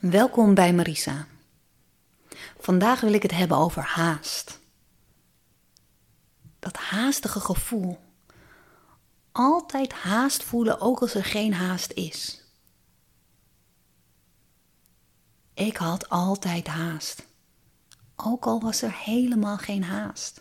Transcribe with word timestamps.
Welkom 0.00 0.54
bij 0.54 0.74
Marisa. 0.74 1.26
Vandaag 2.58 3.00
wil 3.00 3.12
ik 3.12 3.22
het 3.22 3.30
hebben 3.30 3.56
over 3.56 3.82
haast. 3.82 4.58
Dat 6.58 6.76
haastige 6.76 7.40
gevoel. 7.40 7.98
Altijd 9.32 9.92
haast 9.92 10.42
voelen, 10.42 10.80
ook 10.80 11.00
als 11.00 11.14
er 11.14 11.24
geen 11.24 11.54
haast 11.54 11.92
is. 11.92 12.44
Ik 15.54 15.76
had 15.76 16.08
altijd 16.08 16.66
haast. 16.66 17.26
Ook 18.16 18.46
al 18.46 18.60
was 18.60 18.82
er 18.82 18.94
helemaal 18.94 19.56
geen 19.56 19.84
haast. 19.84 20.40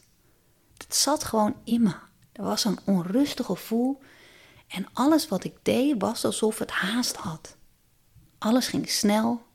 Het 0.77 0.95
zat 0.95 1.23
gewoon 1.23 1.55
in 1.63 1.81
me. 1.81 1.95
Er 2.31 2.43
was 2.43 2.65
een 2.65 2.79
onrustig 2.85 3.45
gevoel 3.45 4.01
en 4.67 4.87
alles 4.93 5.27
wat 5.27 5.43
ik 5.43 5.57
deed 5.61 6.01
was 6.01 6.25
alsof 6.25 6.59
het 6.59 6.71
haast 6.71 7.15
had. 7.15 7.55
Alles 8.37 8.67
ging 8.67 8.89
snel. 8.89 9.45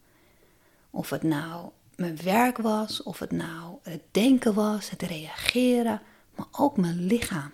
Of 0.95 1.11
het 1.11 1.23
nou 1.23 1.71
mijn 1.97 2.23
werk 2.23 2.59
was, 2.59 3.03
of 3.03 3.19
het 3.19 3.31
nou 3.31 3.77
het 3.83 4.03
denken 4.11 4.55
was, 4.55 4.91
het 4.91 5.03
reageren, 5.03 6.03
maar 6.37 6.47
ook 6.51 6.77
mijn 6.77 7.07
lichaam. 7.07 7.51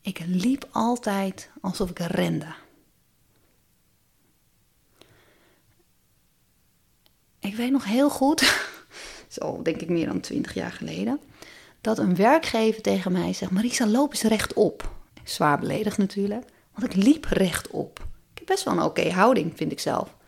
Ik 0.00 0.18
liep 0.26 0.68
altijd 0.70 1.50
alsof 1.60 1.90
ik 1.90 1.98
rende. 1.98 2.54
Ik 7.38 7.54
weet 7.54 7.70
nog 7.70 7.84
heel 7.84 8.10
goed, 8.10 8.68
zo 9.28 9.62
denk 9.62 9.80
ik 9.80 9.88
meer 9.88 10.06
dan 10.06 10.20
twintig 10.20 10.54
jaar 10.54 10.72
geleden, 10.72 11.20
dat 11.80 11.98
een 11.98 12.16
werkgever 12.16 12.82
tegen 12.82 13.12
mij 13.12 13.32
zegt: 13.32 13.50
Marisa, 13.50 13.86
loop 13.86 14.10
eens 14.10 14.22
rechtop. 14.22 14.92
Zwaar 15.24 15.58
beledigd 15.58 15.98
natuurlijk, 15.98 16.44
want 16.74 16.94
ik 16.94 17.02
liep 17.02 17.24
rechtop. 17.24 17.98
Ik 18.32 18.38
heb 18.38 18.46
best 18.46 18.64
wel 18.64 18.74
een 18.74 18.82
oké 18.82 19.10
houding, 19.10 19.52
vind 19.56 19.72
ik 19.72 19.80
zelf. 19.80 20.18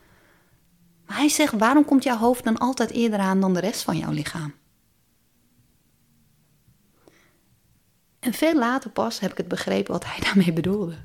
Hij 1.13 1.29
zegt: 1.29 1.59
waarom 1.59 1.85
komt 1.85 2.03
jouw 2.03 2.17
hoofd 2.17 2.45
dan 2.45 2.59
altijd 2.59 2.91
eerder 2.91 3.19
aan 3.19 3.41
dan 3.41 3.55
de 3.55 3.61
rest 3.61 3.83
van 3.83 3.97
jouw 3.97 4.11
lichaam? 4.11 4.55
En 8.21 8.33
veel 8.33 8.55
later 8.55 8.91
pas 8.91 9.21
heb 9.21 9.31
ik 9.31 9.37
het 9.37 9.49
begrepen 9.49 9.93
wat 9.93 10.05
hij 10.05 10.19
daarmee 10.25 10.53
bedoelde. 10.53 10.97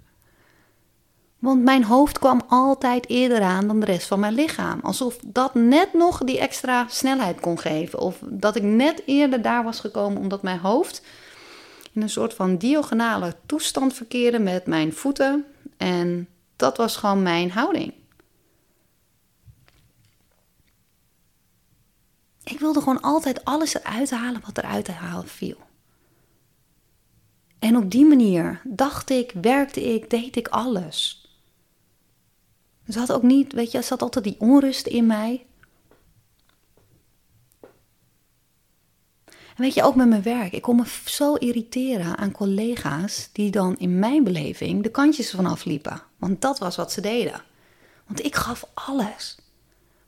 Want 1.40 1.64
mijn 1.64 1.84
hoofd 1.84 2.20
kwam 2.20 2.42
altijd 2.48 3.10
eerder 3.10 3.42
aan 3.42 3.68
dan 3.68 3.80
de 3.80 3.86
rest 3.86 4.08
van 4.08 4.20
mijn 4.20 4.34
lichaam. 4.34 4.80
Alsof 4.84 5.18
dat 5.26 5.54
net 5.56 5.94
nog 5.94 6.24
die 6.24 6.40
extra 6.40 6.86
snelheid 6.88 7.40
kon 7.40 7.60
geven. 7.60 8.00
Of 8.00 8.20
dat 8.26 8.56
ik 8.56 8.64
net 8.64 9.02
eerder 9.06 9.42
daar 9.42 9.64
was 9.64 9.80
gekomen 9.80 10.22
omdat 10.22 10.42
mijn 10.42 10.60
hoofd 10.60 11.02
in 11.92 12.02
een 12.02 12.10
soort 12.10 12.34
van 12.34 12.58
diagonale 12.58 13.36
toestand 13.46 13.94
verkeerde 13.94 14.40
met 14.40 14.66
mijn 14.66 14.94
voeten. 14.94 15.46
En 15.78 16.28
dat 16.56 16.78
was 16.78 16.96
gewoon 16.96 17.22
mijn 17.22 17.52
houding. 17.52 17.94
Ik 22.48 22.60
wilde 22.60 22.80
gewoon 22.80 23.02
altijd 23.02 23.46
alles 23.46 23.76
eruit 23.76 24.12
halen 24.12 24.42
wat 24.46 24.58
eruit 24.58 24.86
te 24.86 24.92
halen 24.92 25.28
viel. 25.28 25.58
En 27.60 27.78
op 27.78 27.92
die 27.92 28.06
manier 28.06 28.62
dacht 28.64 29.10
ik, 29.10 29.32
werkte 29.42 29.94
ik, 29.94 30.10
deed 30.10 30.36
ik 30.36 30.48
alles. 30.48 31.28
Er 32.86 32.94
zat 32.94 33.12
ook 33.12 33.24
niet, 33.24 33.54
weet 33.54 33.72
je, 33.72 33.78
er 33.78 33.84
zat 33.84 34.02
altijd 34.02 34.24
die 34.24 34.40
onrust 34.40 34.88
in 34.88 35.06
mij. 35.06 35.46
En 39.26 39.64
weet 39.64 39.74
je, 39.74 39.84
ook 39.84 39.96
met 39.96 40.08
mijn 40.08 40.24
werk. 40.24 40.54
Ik 40.54 40.62
kon 40.62 40.76
me 40.76 40.86
zo 41.06 41.34
irriteren 41.34 42.18
aan 42.18 42.32
collega's 42.32 43.30
die 43.32 43.52
dan 43.52 43.78
in 43.78 44.00
mijn 44.00 44.24
beleving 44.24 44.84
de 44.84 44.92
kantjes 44.92 45.32
vanaf 45.32 45.66
liepen. 45.66 46.02
Want 46.18 46.42
dat 46.42 46.60
was 46.60 46.76
wat 46.76 46.92
ze 46.92 47.02
deden. 47.02 47.44
Want 48.06 48.26
ik 48.26 48.36
gaf 48.36 48.70
alles. 48.74 49.38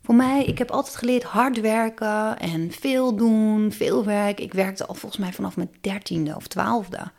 Voor 0.02 0.16
mij, 0.16 0.46
ik 0.46 0.58
heb 0.58 0.72
altijd 0.72 0.96
geleerd 0.96 1.24
hard 1.24 1.60
werken 1.60 2.40
en 2.40 2.72
veel 2.72 3.16
doen, 3.16 3.72
veel 3.72 4.06
werk. 4.06 4.40
Ik 4.40 4.54
werkte 4.54 4.86
al 4.86 4.94
volgens 4.94 5.22
mij 5.22 5.34
vanaf 5.34 5.56
mijn 5.56 5.72
dertiende 5.82 6.36
of 6.36 6.48
twaalfde. 6.48 7.12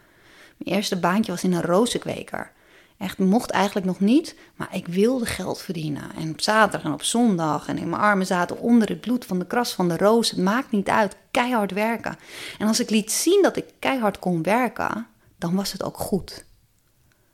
Mijn 0.57 0.77
eerste 0.77 1.01
baantje 1.01 1.33
was 1.33 1.45
in 1.45 1.53
een 1.53 1.63
rozenkweker. 1.63 2.53
Echt, 2.99 3.19
mocht 3.19 3.51
eigenlijk 3.51 3.87
nog 3.87 4.01
niet, 4.01 4.35
maar 4.57 4.69
ik 4.73 4.87
wilde 4.87 5.27
geld 5.27 5.61
verdienen. 5.61 6.15
En 6.17 6.31
op 6.31 6.41
zaterdag 6.41 6.83
en 6.83 6.93
op 6.93 7.03
zondag 7.03 7.69
en 7.69 7.79
in 7.79 7.89
mijn 7.89 8.03
armen 8.03 8.27
zaten 8.27 8.59
onder 8.59 8.89
het 8.89 9.01
bloed 9.01 9.25
van 9.25 9.39
de 9.39 9.47
kras 9.47 9.73
van 9.73 9.89
de 9.89 9.97
roos. 9.97 10.31
Het 10.31 10.39
maakt 10.39 10.71
niet 10.71 10.89
uit, 10.89 11.17
keihard 11.31 11.73
werken. 11.73 12.19
En 12.59 12.67
als 12.67 12.81
ik 12.81 12.91
liet 12.91 13.13
zien 13.13 13.43
dat 13.43 13.57
ik 13.57 13.65
keihard 13.79 14.19
kon 14.19 14.43
werken, 14.43 15.07
dan 15.39 15.55
was 15.55 15.73
het 15.73 15.83
ook 15.83 15.97
goed. 15.97 16.45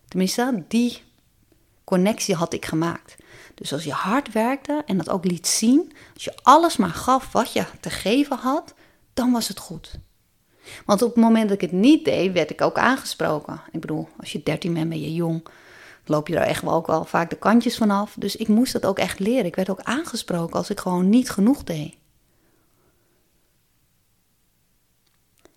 Tenminste, 0.09 0.65
die 0.69 1.03
connectie 1.85 2.35
had 2.35 2.53
ik 2.53 2.65
gemaakt. 2.65 3.17
Dus 3.57 3.73
als 3.73 3.85
je 3.85 3.93
hard 3.93 4.33
werkte 4.33 4.83
en 4.87 4.97
dat 4.97 5.09
ook 5.09 5.25
liet 5.25 5.47
zien, 5.47 5.93
als 6.15 6.25
je 6.25 6.35
alles 6.43 6.77
maar 6.77 6.89
gaf 6.91 7.33
wat 7.33 7.53
je 7.53 7.65
te 7.81 7.91
geven 7.91 8.37
had, 8.37 8.75
dan 9.15 9.33
was 9.33 9.49
het 9.49 9.59
goed. 9.59 9.99
Want 10.87 11.03
op 11.03 11.15
het 11.15 11.25
moment 11.25 11.49
dat 11.49 11.63
ik 11.63 11.71
het 11.71 11.81
niet 11.81 12.05
deed, 12.05 12.33
werd 12.33 12.51
ik 12.51 12.61
ook 12.61 12.79
aangesproken. 12.79 13.61
Ik 13.73 13.81
bedoel, 13.81 14.09
als 14.19 14.33
je 14.33 14.43
13 14.43 14.75
bent, 14.75 14.89
ben 14.89 15.01
je 15.01 15.15
jong. 15.15 15.47
Loop 16.05 16.29
je 16.29 16.37
er 16.37 16.43
echt 16.43 16.63
wel 16.63 16.73
ook 16.73 16.87
wel 16.87 17.05
vaak 17.05 17.31
de 17.31 17.37
kantjes 17.37 17.77
vanaf. 17.77 18.15
Dus 18.19 18.37
ik 18.37 18.49
moest 18.49 18.73
dat 18.73 18.87
ook 18.87 18.99
echt 18.99 19.19
leren. 19.19 19.45
Ik 19.45 19.57
werd 19.57 19.71
ook 19.71 19.83
aangesproken 19.83 20.57
als 20.57 20.71
ik 20.71 20.81
gewoon 20.81 21.09
niet 21.09 21.31
genoeg 21.31 21.65
deed. 21.65 21.95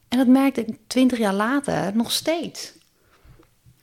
En 0.08 0.18
dat 0.18 0.28
merkte 0.28 0.66
ik 0.66 0.78
20 0.88 1.18
jaar 1.18 1.34
later 1.34 1.96
nog 1.96 2.12
steeds. 2.12 2.74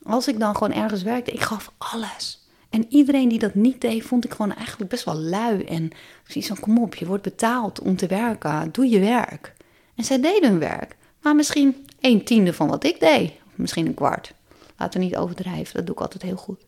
Als 0.03 0.28
ik 0.28 0.38
dan 0.38 0.56
gewoon 0.56 0.72
ergens 0.72 1.03
werkte, 1.03 1.31
ik 1.31 1.41
gaf 1.41 1.72
alles. 1.78 2.46
En 2.76 2.87
iedereen 2.88 3.28
die 3.28 3.38
dat 3.38 3.54
niet 3.54 3.81
deed, 3.81 4.04
vond 4.04 4.25
ik 4.25 4.31
gewoon 4.31 4.54
eigenlijk 4.54 4.91
best 4.91 5.04
wel 5.04 5.14
lui. 5.14 5.64
En 5.64 5.91
precies 6.22 6.47
van, 6.47 6.60
kom 6.60 6.78
op, 6.78 6.94
je 6.94 7.06
wordt 7.06 7.22
betaald 7.22 7.81
om 7.81 7.97
te 7.97 8.06
werken. 8.06 8.72
Doe 8.72 8.88
je 8.88 9.00
werk. 9.00 9.54
En 9.94 10.04
zij 10.04 10.20
deden 10.20 10.50
hun 10.50 10.59
werk. 10.59 10.97
Maar 11.22 11.37
misschien 11.37 11.87
een 12.00 12.25
tiende 12.25 12.53
van 12.53 12.69
wat 12.69 12.84
ik 12.84 13.00
deed. 13.00 13.32
Misschien 13.54 13.87
een 13.87 13.94
kwart. 13.94 14.34
Laten 14.76 15.00
we 15.00 15.06
niet 15.06 15.16
overdrijven, 15.16 15.75
dat 15.75 15.87
doe 15.87 15.94
ik 15.94 16.00
altijd 16.00 16.22
heel 16.22 16.37
goed. 16.37 16.64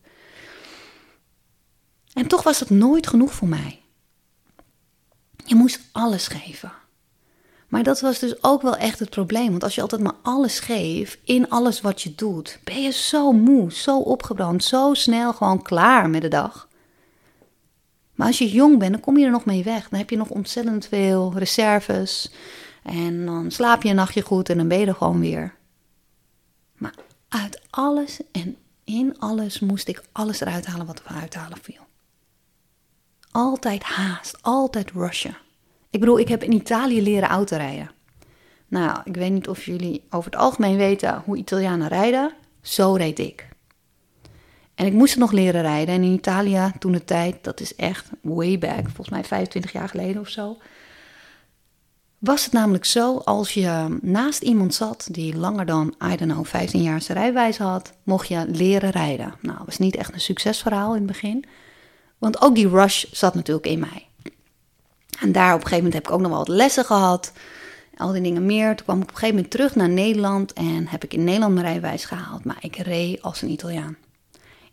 En 2.12 2.26
toch 2.26 2.42
was 2.42 2.58
dat 2.58 2.70
nooit 2.70 3.06
genoeg 3.06 3.32
voor 3.32 3.48
mij. 3.48 3.80
Je 5.44 5.54
moest 5.54 5.80
alles 5.92 6.26
geven. 6.26 6.72
Maar 7.68 7.82
dat 7.82 8.00
was 8.00 8.18
dus 8.18 8.42
ook 8.42 8.62
wel 8.62 8.76
echt 8.76 8.98
het 8.98 9.10
probleem. 9.10 9.50
Want 9.50 9.62
als 9.62 9.74
je 9.74 9.80
altijd 9.80 10.00
maar 10.00 10.16
alles 10.22 10.60
geeft 10.60 11.18
in 11.24 11.50
alles 11.50 11.80
wat 11.80 12.02
je 12.02 12.14
doet, 12.14 12.58
ben 12.64 12.82
je 12.82 12.90
zo 12.90 13.32
moe, 13.32 13.72
zo 13.72 13.98
opgebrand, 13.98 14.64
zo 14.64 14.94
snel 14.94 15.32
gewoon 15.32 15.62
klaar 15.62 16.10
met 16.10 16.22
de 16.22 16.28
dag. 16.28 16.68
Maar 18.14 18.26
als 18.26 18.38
je 18.38 18.50
jong 18.50 18.78
bent, 18.78 18.92
dan 18.92 19.00
kom 19.00 19.18
je 19.18 19.24
er 19.24 19.30
nog 19.30 19.44
mee 19.44 19.64
weg. 19.64 19.88
Dan 19.88 19.98
heb 19.98 20.10
je 20.10 20.16
nog 20.16 20.28
ontzettend 20.28 20.86
veel 20.86 21.32
reserves. 21.36 22.32
En 22.82 23.26
dan 23.26 23.50
slaap 23.50 23.82
je 23.82 23.88
een 23.88 23.94
nachtje 23.94 24.22
goed 24.22 24.48
en 24.48 24.56
dan 24.56 24.68
ben 24.68 24.78
je 24.78 24.86
er 24.86 24.94
gewoon 24.94 25.20
weer. 25.20 25.54
Maar 26.72 26.94
uit 27.28 27.60
alles 27.70 28.20
en 28.32 28.56
in 28.84 29.18
alles 29.18 29.60
moest 29.60 29.88
ik 29.88 30.02
alles 30.12 30.40
eruit 30.40 30.66
halen 30.66 30.86
wat 30.86 30.98
er 30.98 31.04
eruit 31.10 31.34
halen 31.34 31.58
viel. 31.62 31.86
Altijd 33.30 33.82
haast, 33.82 34.42
altijd 34.42 34.90
rushen. 34.90 35.36
Ik 35.90 36.00
bedoel, 36.00 36.18
ik 36.18 36.28
heb 36.28 36.42
in 36.42 36.52
Italië 36.52 37.02
leren 37.02 37.28
autorijden. 37.28 37.90
Nou, 38.68 39.00
ik 39.04 39.14
weet 39.14 39.32
niet 39.32 39.48
of 39.48 39.64
jullie 39.64 40.04
over 40.10 40.30
het 40.30 40.40
algemeen 40.40 40.76
weten 40.76 41.22
hoe 41.24 41.36
Italianen 41.36 41.88
rijden. 41.88 42.32
Zo 42.62 42.92
reed 42.92 43.18
ik. 43.18 43.48
En 44.74 44.86
ik 44.86 44.92
moest 44.92 45.10
het 45.10 45.20
nog 45.20 45.32
leren 45.32 45.62
rijden. 45.62 45.94
En 45.94 46.02
in 46.02 46.12
Italië, 46.12 46.72
toen 46.78 46.92
de 46.92 47.04
tijd, 47.04 47.44
dat 47.44 47.60
is 47.60 47.74
echt 47.74 48.10
way 48.22 48.58
back, 48.58 48.84
volgens 48.84 49.08
mij 49.08 49.24
25 49.24 49.72
jaar 49.72 49.88
geleden 49.88 50.20
of 50.20 50.28
zo 50.28 50.56
was 52.18 52.44
het 52.44 52.52
namelijk 52.52 52.84
zo, 52.84 53.16
als 53.16 53.54
je 53.54 53.98
naast 54.02 54.42
iemand 54.42 54.74
zat 54.74 55.08
die 55.10 55.36
langer 55.36 55.66
dan, 55.66 55.94
I 56.12 56.16
don't 56.16 56.32
know, 56.32 56.44
15 56.44 56.82
jaar 56.82 57.02
zijn 57.02 57.18
rijwijs 57.18 57.58
had, 57.58 57.92
mocht 58.02 58.28
je 58.28 58.44
leren 58.48 58.90
rijden. 58.90 59.34
Nou, 59.40 59.56
dat 59.56 59.66
was 59.66 59.78
niet 59.78 59.96
echt 59.96 60.12
een 60.14 60.20
succesverhaal 60.20 60.90
in 60.90 61.02
het 61.02 61.06
begin. 61.06 61.44
Want 62.18 62.40
ook 62.42 62.54
die 62.54 62.68
rush 62.68 63.04
zat 63.10 63.34
natuurlijk 63.34 63.66
in 63.66 63.78
mij. 63.78 64.07
En 65.20 65.32
daar 65.32 65.54
op 65.54 65.60
een 65.60 65.66
gegeven 65.66 65.84
moment 65.84 65.94
heb 65.94 66.06
ik 66.06 66.10
ook 66.10 66.20
nog 66.20 66.30
wel 66.30 66.38
wat 66.38 66.48
lessen 66.48 66.84
gehad. 66.84 67.32
Al 67.96 68.12
die 68.12 68.22
dingen 68.22 68.46
meer. 68.46 68.76
Toen 68.76 68.84
kwam 68.84 68.96
ik 68.96 69.02
op 69.02 69.08
een 69.08 69.14
gegeven 69.14 69.34
moment 69.34 69.52
terug 69.52 69.74
naar 69.74 69.88
Nederland 69.88 70.52
en 70.52 70.86
heb 70.86 71.04
ik 71.04 71.14
in 71.14 71.24
Nederland 71.24 71.54
mijn 71.54 71.66
rijwijs 71.66 72.04
gehaald. 72.04 72.44
Maar 72.44 72.58
ik 72.60 72.76
reed 72.76 73.22
als 73.22 73.42
een 73.42 73.50
Italiaan. 73.50 73.96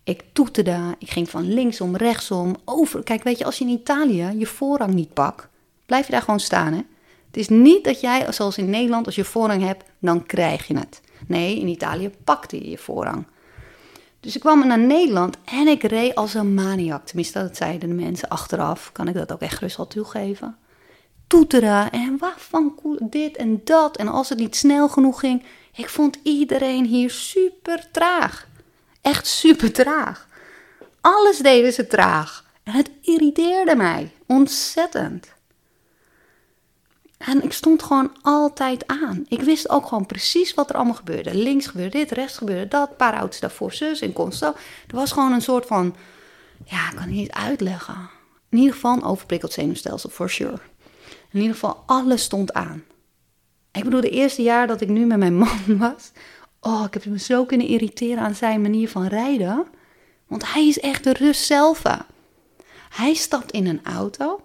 Ik 0.03 0.24
toeterde, 0.33 0.95
ik 1.00 1.09
ging 1.09 1.30
van 1.30 1.53
linksom, 1.53 1.95
rechtsom, 1.95 2.56
over. 2.65 3.03
Kijk, 3.03 3.24
weet 3.24 3.38
je, 3.38 3.45
als 3.45 3.57
je 3.57 3.65
in 3.65 3.71
Italië 3.71 4.33
je 4.38 4.45
voorrang 4.45 4.94
niet 4.94 5.13
pakt, 5.13 5.47
blijf 5.86 6.06
je 6.06 6.12
daar 6.12 6.21
gewoon 6.21 6.39
staan, 6.39 6.74
hè. 6.74 6.81
Het 7.27 7.38
is 7.38 7.50
niet 7.50 7.83
dat 7.83 8.01
jij, 8.01 8.31
zoals 8.31 8.57
in 8.57 8.69
Nederland, 8.69 9.06
als 9.06 9.15
je 9.15 9.24
voorrang 9.24 9.63
hebt, 9.63 9.83
dan 10.00 10.25
krijg 10.25 10.68
je 10.68 10.77
het. 10.77 11.01
Nee, 11.27 11.59
in 11.59 11.68
Italië 11.68 12.12
pakte 12.24 12.56
je 12.56 12.69
je 12.69 12.77
voorrang. 12.77 13.25
Dus 14.25 14.36
ik 14.36 14.42
kwam 14.42 14.68
naar 14.68 14.80
Nederland 14.80 15.38
en 15.44 15.68
ik 15.68 15.83
reed 15.83 16.16
als 16.16 16.33
een 16.33 16.54
maniak. 16.54 17.06
Tenminste, 17.06 17.39
dat 17.39 17.57
zeiden 17.57 17.89
de 17.89 17.95
mensen 17.95 18.30
achteraf. 18.30 18.92
Kan 18.92 19.07
ik 19.07 19.13
dat 19.13 19.31
ook 19.31 19.42
echt 19.42 19.57
gerust 19.57 19.77
al 19.77 19.88
toegeven. 19.88 20.57
Toeteren 21.27 21.92
en 21.92 22.18
wat 22.19 22.33
van 22.38 22.74
dit 23.01 23.36
en 23.36 23.62
dat. 23.63 23.98
En 23.98 24.07
als 24.07 24.30
het 24.30 24.39
niet 24.39 24.56
snel 24.56 24.89
genoeg 24.89 25.19
ging, 25.19 25.44
ik 25.75 25.89
vond 25.89 26.18
iedereen 26.24 26.86
hier 26.86 27.10
super 27.10 27.88
traag. 27.92 28.48
Echt 29.01 29.27
super 29.27 29.72
traag. 29.72 30.27
Alles 31.01 31.38
deden 31.38 31.74
ze 31.74 31.88
traag. 31.88 32.45
En 32.63 32.74
het 32.74 32.89
irriteerde 33.01 33.75
mij. 33.75 34.12
Ontzettend. 34.25 35.34
En 37.25 37.44
ik 37.44 37.54
stond 37.54 37.83
gewoon 37.83 38.12
altijd 38.22 38.88
aan. 38.88 39.25
Ik 39.27 39.42
wist 39.42 39.69
ook 39.69 39.88
gewoon 39.88 40.06
precies 40.06 40.54
wat 40.54 40.69
er 40.69 40.75
allemaal 40.75 40.94
gebeurde. 40.94 41.36
Links 41.36 41.68
gebeurde 41.68 41.98
dit, 41.98 42.12
rechts 42.12 42.38
gebeurde 42.38 42.68
dat. 42.68 42.89
Een 42.89 42.95
paar 42.95 43.13
auto's 43.13 43.39
daarvoor 43.39 43.74
zus 43.74 44.01
en 44.01 44.13
constant. 44.13 44.56
Er 44.88 44.95
was 44.95 45.12
gewoon 45.12 45.31
een 45.31 45.42
soort 45.42 45.66
van... 45.66 45.95
Ja, 46.66 46.89
ik 46.89 46.95
kan 46.95 47.10
niet 47.10 47.31
uitleggen. 47.31 48.10
In 48.50 48.57
ieder 48.57 48.74
geval 48.74 48.94
een 48.94 49.04
overprikkeld 49.04 49.54
zenuwstelsel, 49.54 50.10
for 50.10 50.30
sure. 50.30 50.60
In 51.31 51.39
ieder 51.39 51.54
geval, 51.54 51.83
alles 51.86 52.24
stond 52.24 52.54
aan. 52.54 52.83
Ik 53.72 53.83
bedoel, 53.83 54.01
de 54.01 54.10
eerste 54.10 54.42
jaar 54.42 54.68
dat 54.68 54.81
ik 54.81 54.89
nu 54.89 55.06
met 55.06 55.18
mijn 55.18 55.38
man 55.44 55.77
was... 55.77 56.12
Oh, 56.60 56.83
ik 56.88 56.94
heb 56.94 57.06
me 57.06 57.19
zo 57.19 57.45
kunnen 57.45 57.68
irriteren 57.68 58.24
aan 58.24 58.36
zijn 58.36 58.62
manier 58.62 58.89
van 58.89 59.07
rijden. 59.07 59.66
Want 60.27 60.54
hij 60.54 60.68
is 60.68 60.80
echt 60.80 61.04
de 61.04 61.13
rust 61.13 61.45
zelf. 61.45 61.81
Hij 62.89 63.13
stapt 63.13 63.51
in 63.51 63.68
een 63.68 63.83
auto. 63.83 64.42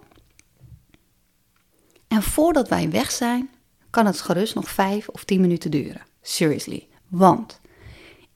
En 2.11 2.23
voordat 2.23 2.69
wij 2.69 2.89
weg 2.89 3.11
zijn, 3.11 3.49
kan 3.89 4.05
het 4.05 4.21
gerust 4.21 4.55
nog 4.55 4.69
vijf 4.69 5.07
of 5.07 5.23
tien 5.23 5.41
minuten 5.41 5.71
duren. 5.71 6.01
Seriously. 6.21 6.87
Want 7.07 7.59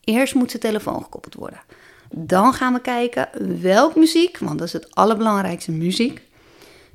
eerst 0.04 0.36
moet 0.36 0.50
zijn 0.50 0.62
telefoon 0.62 1.04
gekoppeld 1.04 1.34
worden. 1.34 1.62
Dan 2.10 2.54
gaan 2.54 2.74
we 2.74 2.82
kijken 2.82 3.30
welke 3.62 4.00
muziek, 4.00 4.38
want 4.38 4.58
dat 4.58 4.68
is 4.68 4.74
het 4.74 4.96
allerbelangrijkste 4.96 5.72
muziek. 5.72 6.22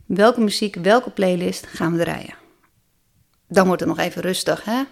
Welke 0.07 0.41
muziek, 0.41 0.75
welke 0.75 1.11
playlist 1.11 1.67
gaan 1.67 1.97
we 1.97 2.05
draaien. 2.05 2.35
Dan 3.49 3.67
wordt 3.67 3.81
het 3.81 3.89
nog 3.89 3.99
even 3.99 4.23
rustig, 4.23 4.65
hè? 4.65 4.83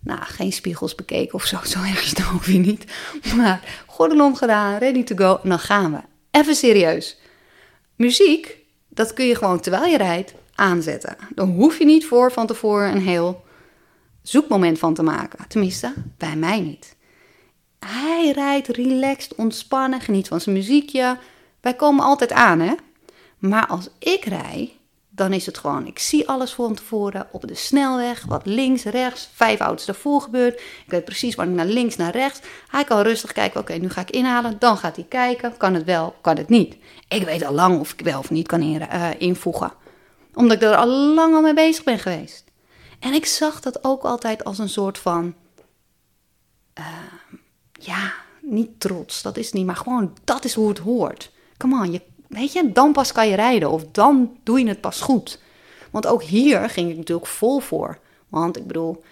Nou, 0.00 0.20
geen 0.22 0.52
spiegels 0.52 0.94
bekeken 0.94 1.34
of 1.34 1.44
zo, 1.44 1.58
zo 1.64 1.78
erg 1.78 2.02
is 2.02 2.10
het 2.10 2.24
ook 2.34 2.44
weer 2.44 2.58
niet. 2.58 2.84
Maar 3.36 3.84
gordel 3.86 4.24
omgedaan, 4.24 4.78
ready 4.78 5.02
to 5.02 5.16
go, 5.16 5.48
dan 5.48 5.58
gaan 5.58 5.92
we. 5.92 6.00
Even 6.30 6.54
serieus. 6.54 7.18
Muziek, 7.96 8.56
dat 8.88 9.12
kun 9.12 9.26
je 9.26 9.36
gewoon 9.36 9.60
terwijl 9.60 9.84
je 9.84 9.96
rijdt 9.96 10.34
aanzetten. 10.54 11.16
Dan 11.34 11.50
hoef 11.50 11.78
je 11.78 11.84
niet 11.84 12.06
voor 12.06 12.32
van 12.32 12.46
tevoren 12.46 12.92
een 12.92 13.02
heel 13.02 13.44
zoekmoment 14.22 14.78
van 14.78 14.94
te 14.94 15.02
maken. 15.02 15.48
Tenminste, 15.48 15.92
bij 16.18 16.36
mij 16.36 16.60
niet. 16.60 16.96
Hij 17.78 18.32
rijdt 18.34 18.68
relaxed, 18.68 19.34
ontspannen, 19.34 20.00
geniet 20.00 20.28
van 20.28 20.40
zijn 20.40 20.54
muziekje. 20.54 21.18
Wij 21.60 21.74
komen 21.74 22.04
altijd 22.04 22.32
aan, 22.32 22.60
hè? 22.60 22.74
Maar 23.38 23.66
als 23.66 23.88
ik 23.98 24.24
rij, 24.24 24.76
dan 25.14 25.32
is 25.32 25.46
het 25.46 25.58
gewoon, 25.58 25.86
ik 25.86 25.98
zie 25.98 26.28
alles 26.28 26.52
van 26.52 26.74
tevoren 26.74 27.28
op 27.32 27.48
de 27.48 27.54
snelweg, 27.54 28.24
wat 28.24 28.46
links, 28.46 28.84
rechts, 28.84 29.28
vijf 29.34 29.60
auto's 29.60 29.86
daarvoor 29.86 30.20
gebeurt. 30.20 30.54
Ik 30.60 30.84
weet 30.90 31.04
precies 31.04 31.34
waar 31.34 31.48
ik 31.48 31.52
naar 31.52 31.66
links, 31.66 31.96
naar 31.96 32.12
rechts. 32.12 32.40
Hij 32.68 32.84
kan 32.84 33.00
rustig 33.00 33.32
kijken, 33.32 33.60
oké, 33.60 33.72
nu 33.72 33.90
ga 33.90 34.00
ik 34.00 34.10
inhalen. 34.10 34.56
Dan 34.58 34.76
gaat 34.76 34.96
hij 34.96 35.06
kijken, 35.08 35.56
kan 35.56 35.74
het 35.74 35.84
wel, 35.84 36.14
kan 36.20 36.36
het 36.36 36.48
niet. 36.48 36.76
Ik 37.08 37.24
weet 37.24 37.44
al 37.44 37.54
lang 37.54 37.80
of 37.80 37.92
ik 37.92 38.00
wel 38.00 38.18
of 38.18 38.30
niet 38.30 38.46
kan 38.46 38.62
uh, 38.62 39.08
invoegen. 39.18 39.72
Omdat 40.34 40.56
ik 40.56 40.62
er 40.62 40.76
al 40.76 40.88
lang 40.88 41.34
al 41.34 41.40
mee 41.40 41.54
bezig 41.54 41.84
ben 41.84 41.98
geweest. 41.98 42.44
En 42.98 43.12
ik 43.12 43.26
zag 43.26 43.60
dat 43.60 43.84
ook 43.84 44.02
altijd 44.02 44.44
als 44.44 44.58
een 44.58 44.68
soort 44.68 44.98
van, 44.98 45.34
uh, 46.78 46.86
ja, 47.72 48.12
niet 48.40 48.80
trots, 48.80 49.22
dat 49.22 49.36
is 49.36 49.52
niet, 49.52 49.66
maar 49.66 49.76
gewoon, 49.76 50.16
dat 50.24 50.44
is 50.44 50.54
hoe 50.54 50.68
het 50.68 50.78
hoort. 50.78 51.30
Come 51.56 51.84
on, 51.84 51.92
je 51.92 52.00
weet 52.32 52.52
je, 52.52 52.72
dan 52.72 52.92
pas 52.92 53.12
kan 53.12 53.28
je 53.28 53.36
rijden 53.36 53.70
of 53.70 53.84
dan 53.92 54.36
doe 54.42 54.58
je 54.58 54.68
het 54.68 54.80
pas 54.80 55.00
goed. 55.00 55.40
Want 55.90 56.06
ook 56.06 56.22
hier 56.22 56.70
ging 56.70 56.90
ik 56.90 56.96
natuurlijk 56.96 57.26
vol 57.26 57.60
voor. 57.60 57.98
Want 58.28 58.56
ik 58.56 58.66
bedoel, 58.66 59.02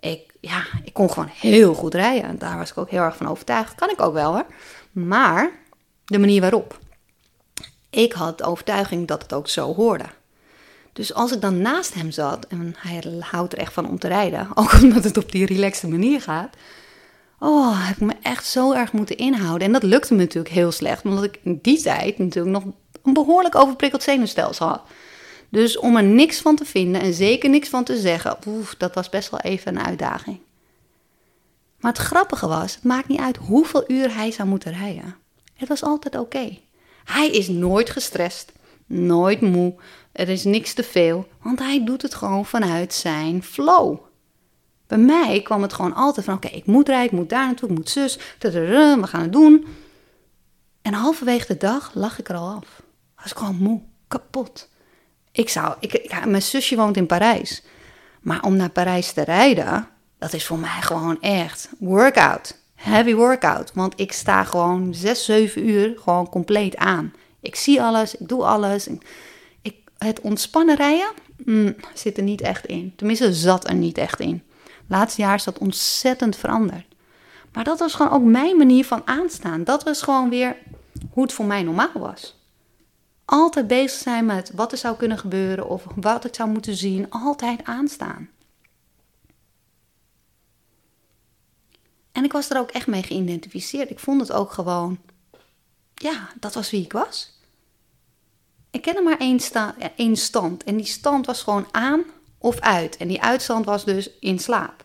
ik, 0.00 0.34
ja, 0.40 0.64
ik 0.84 0.92
kon 0.92 1.10
gewoon 1.10 1.30
heel 1.32 1.74
goed 1.74 1.94
rijden. 1.94 2.28
En 2.28 2.38
daar 2.38 2.58
was 2.58 2.70
ik 2.70 2.78
ook 2.78 2.90
heel 2.90 3.02
erg 3.02 3.16
van 3.16 3.28
overtuigd. 3.28 3.74
Kan 3.74 3.90
ik 3.90 4.00
ook 4.00 4.12
wel 4.12 4.32
hoor. 4.32 4.46
Maar 4.92 5.50
de 6.04 6.18
manier 6.18 6.40
waarop. 6.40 6.78
Ik 7.90 8.12
had 8.12 8.38
de 8.38 8.44
overtuiging 8.44 9.08
dat 9.08 9.22
het 9.22 9.32
ook 9.32 9.48
zo 9.48 9.74
hoorde. 9.74 10.04
Dus 10.94 11.14
als 11.14 11.32
ik 11.32 11.40
dan 11.40 11.60
naast 11.60 11.94
hem 11.94 12.10
zat, 12.10 12.46
en 12.46 12.74
hij 12.78 13.02
houdt 13.20 13.52
er 13.52 13.58
echt 13.58 13.72
van 13.72 13.88
om 13.88 13.98
te 13.98 14.08
rijden, 14.08 14.48
ook 14.54 14.72
omdat 14.72 15.04
het 15.04 15.16
op 15.16 15.32
die 15.32 15.46
relaxte 15.46 15.88
manier 15.88 16.20
gaat, 16.20 16.56
Oh, 17.38 17.86
heb 17.86 17.96
ik 17.96 18.02
me 18.02 18.14
echt 18.22 18.46
zo 18.46 18.72
erg 18.72 18.92
moeten 18.92 19.16
inhouden. 19.16 19.66
En 19.66 19.72
dat 19.72 19.82
lukte 19.82 20.14
me 20.14 20.20
natuurlijk 20.20 20.54
heel 20.54 20.72
slecht, 20.72 21.04
omdat 21.04 21.24
ik 21.24 21.38
in 21.42 21.58
die 21.62 21.82
tijd 21.82 22.18
natuurlijk 22.18 22.64
nog 22.64 22.74
een 23.02 23.12
behoorlijk 23.12 23.54
overprikkeld 23.54 24.02
zenuwstelsel 24.02 24.66
had. 24.66 24.82
Dus 25.48 25.78
om 25.78 25.96
er 25.96 26.02
niks 26.02 26.40
van 26.40 26.56
te 26.56 26.64
vinden 26.64 27.00
en 27.00 27.14
zeker 27.14 27.50
niks 27.50 27.68
van 27.68 27.84
te 27.84 27.96
zeggen, 27.96 28.36
oef, 28.46 28.74
dat 28.74 28.94
was 28.94 29.08
best 29.08 29.30
wel 29.30 29.40
even 29.40 29.76
een 29.76 29.84
uitdaging. 29.84 30.38
Maar 31.80 31.92
het 31.92 32.00
grappige 32.00 32.46
was, 32.46 32.74
het 32.74 32.84
maakt 32.84 33.08
niet 33.08 33.20
uit 33.20 33.36
hoeveel 33.36 33.84
uur 33.86 34.14
hij 34.14 34.30
zou 34.30 34.48
moeten 34.48 34.72
rijden. 34.72 35.16
Het 35.54 35.68
was 35.68 35.82
altijd 35.82 36.18
oké. 36.18 36.58
Hij 37.04 37.30
is 37.30 37.48
nooit 37.48 37.90
gestrest, 37.90 38.52
nooit 38.94 39.40
moe, 39.40 39.74
er 40.12 40.28
is 40.28 40.44
niks 40.44 40.72
te 40.72 40.82
veel, 40.82 41.28
want 41.42 41.58
hij 41.58 41.84
doet 41.84 42.02
het 42.02 42.14
gewoon 42.14 42.46
vanuit 42.46 42.94
zijn 42.94 43.42
flow. 43.42 43.98
Bij 44.86 44.98
mij 44.98 45.42
kwam 45.42 45.62
het 45.62 45.72
gewoon 45.72 45.94
altijd 45.94 46.26
van: 46.26 46.34
oké, 46.34 46.48
ik 46.48 46.66
moet 46.66 46.88
rijden, 46.88 47.12
ik 47.12 47.18
moet 47.18 47.28
daar 47.28 47.46
naartoe, 47.46 47.68
ik 47.68 47.74
moet 47.74 47.90
zus, 47.90 48.18
we 48.38 48.98
gaan 49.02 49.22
het 49.22 49.32
doen. 49.32 49.66
En 50.82 50.92
halverwege 50.92 51.46
de 51.46 51.56
dag 51.56 51.90
lag 51.94 52.18
ik 52.18 52.28
er 52.28 52.34
al 52.34 52.48
af. 52.48 52.82
Was 53.16 53.30
ik 53.30 53.36
gewoon 53.38 53.56
moe, 53.56 53.80
kapot. 54.08 54.68
Ik 55.32 55.48
zou, 55.48 55.74
ik, 55.80 56.24
mijn 56.26 56.42
zusje 56.42 56.76
woont 56.76 56.96
in 56.96 57.06
Parijs. 57.06 57.62
Maar 58.20 58.42
om 58.42 58.56
naar 58.56 58.70
Parijs 58.70 59.12
te 59.12 59.24
rijden, 59.24 59.88
dat 60.18 60.32
is 60.32 60.46
voor 60.46 60.58
mij 60.58 60.80
gewoon 60.80 61.20
echt 61.20 61.68
workout. 61.78 62.58
Heavy 62.74 63.14
workout. 63.14 63.72
Want 63.74 63.92
ik 63.96 64.12
sta 64.12 64.44
gewoon 64.44 64.94
6, 64.94 65.24
7 65.24 65.68
uur 65.68 65.98
gewoon 65.98 66.28
compleet 66.28 66.76
aan. 66.76 67.12
Ik 67.44 67.54
zie 67.56 67.82
alles, 67.82 68.16
ik 68.16 68.28
doe 68.28 68.44
alles. 68.44 68.88
Ik, 69.62 69.76
het 69.98 70.20
ontspannen 70.20 70.76
rijden 70.76 71.10
mm, 71.44 71.76
zit 71.94 72.16
er 72.16 72.22
niet 72.22 72.40
echt 72.40 72.66
in. 72.66 72.92
Tenminste, 72.96 73.34
zat 73.34 73.68
er 73.68 73.74
niet 73.74 73.98
echt 73.98 74.20
in. 74.20 74.42
Laatste 74.88 75.20
jaar 75.20 75.34
is 75.34 75.44
dat 75.44 75.58
ontzettend 75.58 76.36
veranderd. 76.36 76.86
Maar 77.52 77.64
dat 77.64 77.78
was 77.78 77.94
gewoon 77.94 78.12
ook 78.12 78.22
mijn 78.22 78.56
manier 78.56 78.84
van 78.84 79.02
aanstaan. 79.04 79.64
Dat 79.64 79.82
was 79.82 80.02
gewoon 80.02 80.28
weer 80.28 80.56
hoe 81.10 81.22
het 81.22 81.32
voor 81.32 81.44
mij 81.44 81.62
normaal 81.62 81.92
was. 81.92 82.42
Altijd 83.24 83.66
bezig 83.66 83.98
zijn 84.00 84.26
met 84.26 84.50
wat 84.54 84.72
er 84.72 84.78
zou 84.78 84.96
kunnen 84.96 85.18
gebeuren 85.18 85.68
of 85.68 85.86
wat 85.96 86.24
ik 86.24 86.34
zou 86.34 86.50
moeten 86.50 86.76
zien. 86.76 87.10
Altijd 87.10 87.64
aanstaan. 87.64 88.28
En 92.12 92.24
ik 92.24 92.32
was 92.32 92.50
er 92.50 92.58
ook 92.58 92.70
echt 92.70 92.86
mee 92.86 93.02
geïdentificeerd. 93.02 93.90
Ik 93.90 93.98
vond 93.98 94.20
het 94.20 94.32
ook 94.32 94.52
gewoon, 94.52 94.98
ja, 95.94 96.28
dat 96.40 96.54
was 96.54 96.70
wie 96.70 96.84
ik 96.84 96.92
was. 96.92 97.33
Ik 98.74 98.82
kende 98.82 99.00
maar 99.00 99.18
één, 99.18 99.40
één 99.96 100.16
stand. 100.16 100.64
En 100.64 100.76
die 100.76 100.86
stand 100.86 101.26
was 101.26 101.42
gewoon 101.42 101.66
aan 101.70 102.02
of 102.38 102.60
uit. 102.60 102.96
En 102.96 103.08
die 103.08 103.22
uitstand 103.22 103.64
was 103.64 103.84
dus 103.84 104.10
in 104.20 104.38
slaap. 104.38 104.84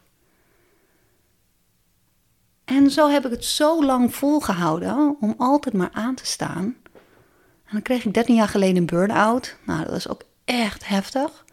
En 2.65 2.91
zo 2.91 3.09
heb 3.09 3.25
ik 3.25 3.31
het 3.31 3.45
zo 3.45 3.85
lang 3.85 4.15
volgehouden 4.15 5.17
om 5.19 5.33
altijd 5.37 5.75
maar 5.75 5.89
aan 5.93 6.15
te 6.15 6.25
staan. 6.25 6.75
En 7.65 7.71
dan 7.71 7.81
kreeg 7.81 8.05
ik 8.05 8.13
13 8.13 8.35
jaar 8.35 8.47
geleden 8.47 8.75
een 8.75 8.85
burn-out. 8.85 9.55
Nou, 9.65 9.85
dat 9.85 9.93
is 9.93 10.07
ook 10.07 10.21
echt 10.45 10.87
heftig. 10.87 11.45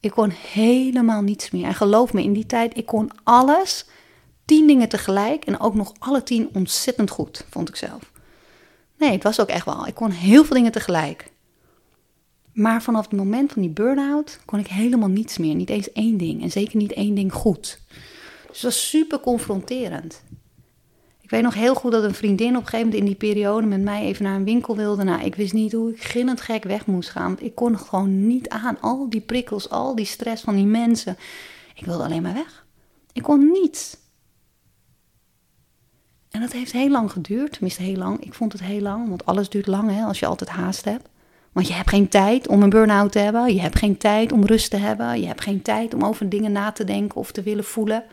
Ik 0.00 0.10
kon 0.10 0.30
helemaal 0.30 1.22
niets 1.22 1.50
meer. 1.50 1.66
En 1.66 1.74
geloof 1.74 2.12
me, 2.12 2.22
in 2.22 2.32
die 2.32 2.46
tijd, 2.46 2.76
ik 2.76 2.86
kon 2.86 3.10
alles, 3.22 3.86
tien 4.44 4.66
dingen 4.66 4.88
tegelijk 4.88 5.44
en 5.44 5.60
ook 5.60 5.74
nog 5.74 5.92
alle 5.98 6.22
tien 6.22 6.50
ontzettend 6.52 7.10
goed, 7.10 7.44
vond 7.50 7.68
ik 7.68 7.76
zelf. 7.76 8.10
Nee, 8.96 9.12
het 9.12 9.22
was 9.22 9.40
ook 9.40 9.48
echt 9.48 9.64
wel. 9.64 9.86
Ik 9.86 9.94
kon 9.94 10.10
heel 10.10 10.44
veel 10.44 10.56
dingen 10.56 10.72
tegelijk. 10.72 11.30
Maar 12.52 12.82
vanaf 12.82 13.08
het 13.08 13.18
moment 13.18 13.52
van 13.52 13.62
die 13.62 13.70
burn-out 13.70 14.40
kon 14.44 14.58
ik 14.58 14.66
helemaal 14.66 15.08
niets 15.08 15.38
meer. 15.38 15.54
Niet 15.54 15.70
eens 15.70 15.92
één 15.92 16.16
ding. 16.16 16.42
En 16.42 16.50
zeker 16.50 16.76
niet 16.76 16.92
één 16.92 17.14
ding 17.14 17.32
goed. 17.32 17.80
Dus 18.48 18.60
dat 18.60 18.72
was 18.72 18.88
super 18.88 19.20
confronterend. 19.20 20.22
Ik 21.20 21.30
weet 21.30 21.44
nog 21.44 21.54
heel 21.54 21.74
goed 21.74 21.92
dat 21.92 22.04
een 22.04 22.14
vriendin 22.14 22.56
op 22.56 22.62
een 22.62 22.68
gegeven 22.68 22.86
moment 22.86 23.00
in 23.00 23.04
die 23.04 23.14
periode 23.14 23.66
met 23.66 23.82
mij 23.82 24.02
even 24.02 24.24
naar 24.24 24.36
een 24.36 24.44
winkel 24.44 24.76
wilde. 24.76 25.04
Nou, 25.04 25.24
ik 25.24 25.34
wist 25.34 25.52
niet 25.52 25.72
hoe 25.72 25.90
ik 25.90 26.02
gillend 26.02 26.40
gek 26.40 26.64
weg 26.64 26.86
moest 26.86 27.10
gaan. 27.10 27.26
Want 27.26 27.42
ik 27.42 27.54
kon 27.54 27.78
gewoon 27.78 28.26
niet 28.26 28.48
aan. 28.48 28.80
Al 28.80 29.10
die 29.10 29.20
prikkels, 29.20 29.70
al 29.70 29.94
die 29.94 30.04
stress 30.04 30.42
van 30.42 30.54
die 30.54 30.66
mensen. 30.66 31.16
Ik 31.74 31.84
wilde 31.84 32.04
alleen 32.04 32.22
maar 32.22 32.34
weg. 32.34 32.66
Ik 33.12 33.22
kon 33.22 33.50
niets. 33.50 33.96
En 36.30 36.40
dat 36.40 36.52
heeft 36.52 36.72
heel 36.72 36.90
lang 36.90 37.12
geduurd. 37.12 37.52
Tenminste, 37.52 37.82
heel 37.82 37.96
lang. 37.96 38.24
Ik 38.24 38.34
vond 38.34 38.52
het 38.52 38.62
heel 38.62 38.80
lang. 38.80 39.08
Want 39.08 39.26
alles 39.26 39.48
duurt 39.48 39.66
lang 39.66 39.90
hè, 39.90 40.04
als 40.04 40.18
je 40.18 40.26
altijd 40.26 40.50
haast 40.50 40.84
hebt. 40.84 41.08
Want 41.52 41.68
je 41.68 41.72
hebt 41.72 41.88
geen 41.88 42.08
tijd 42.08 42.48
om 42.48 42.62
een 42.62 42.70
burn-out 42.70 43.12
te 43.12 43.18
hebben. 43.18 43.54
Je 43.54 43.60
hebt 43.60 43.78
geen 43.78 43.96
tijd 43.96 44.32
om 44.32 44.44
rust 44.44 44.70
te 44.70 44.76
hebben. 44.76 45.20
Je 45.20 45.26
hebt 45.26 45.40
geen 45.40 45.62
tijd 45.62 45.94
om 45.94 46.04
over 46.04 46.28
dingen 46.28 46.52
na 46.52 46.72
te 46.72 46.84
denken 46.84 47.16
of 47.16 47.32
te 47.32 47.42
willen 47.42 47.64
voelen. 47.64 48.04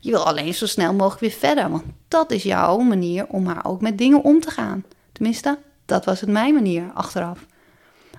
Je 0.00 0.10
wil 0.10 0.26
alleen 0.26 0.54
zo 0.54 0.66
snel 0.66 0.94
mogelijk 0.94 1.20
weer 1.20 1.30
verder. 1.30 1.70
Want 1.70 1.84
dat 2.08 2.30
is 2.30 2.42
jouw 2.42 2.78
manier 2.78 3.26
om 3.26 3.42
maar 3.42 3.64
ook 3.64 3.80
met 3.80 3.98
dingen 3.98 4.22
om 4.22 4.40
te 4.40 4.50
gaan. 4.50 4.84
Tenminste, 5.12 5.58
dat 5.84 6.04
was 6.04 6.20
het 6.20 6.30
mijn 6.30 6.54
manier 6.54 6.90
achteraf. 6.94 7.46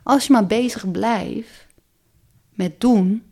Als 0.04 0.28
je 0.28 0.34
maar 0.34 0.48
bezig 0.48 0.92
blijft 0.92 1.68
met 2.50 2.82
doen, 2.82 3.24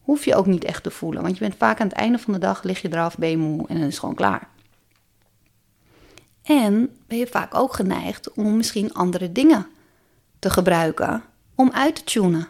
hoef 0.00 0.24
je 0.24 0.34
ook 0.34 0.46
niet 0.46 0.64
echt 0.64 0.82
te 0.82 0.90
voelen. 0.90 1.22
Want 1.22 1.34
je 1.34 1.40
bent 1.40 1.54
vaak 1.56 1.80
aan 1.80 1.88
het 1.88 1.96
einde 1.96 2.18
van 2.18 2.32
de 2.32 2.38
dag, 2.38 2.62
lig 2.62 2.82
je 2.82 2.88
eraf, 2.92 3.16
ben 3.16 3.30
en 3.40 3.66
dan 3.66 3.76
is 3.76 3.84
het 3.84 3.98
gewoon 3.98 4.14
klaar. 4.14 4.48
En 6.42 6.96
ben 7.06 7.18
je 7.18 7.26
vaak 7.26 7.54
ook 7.54 7.72
geneigd 7.72 8.32
om 8.32 8.56
misschien 8.56 8.94
andere 8.94 9.32
dingen 9.32 9.66
te 10.38 10.50
gebruiken 10.50 11.22
om 11.54 11.70
uit 11.70 11.94
te 11.94 12.04
tunen, 12.04 12.46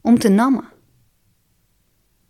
om 0.00 0.18
te 0.18 0.28
nammen. 0.28 0.68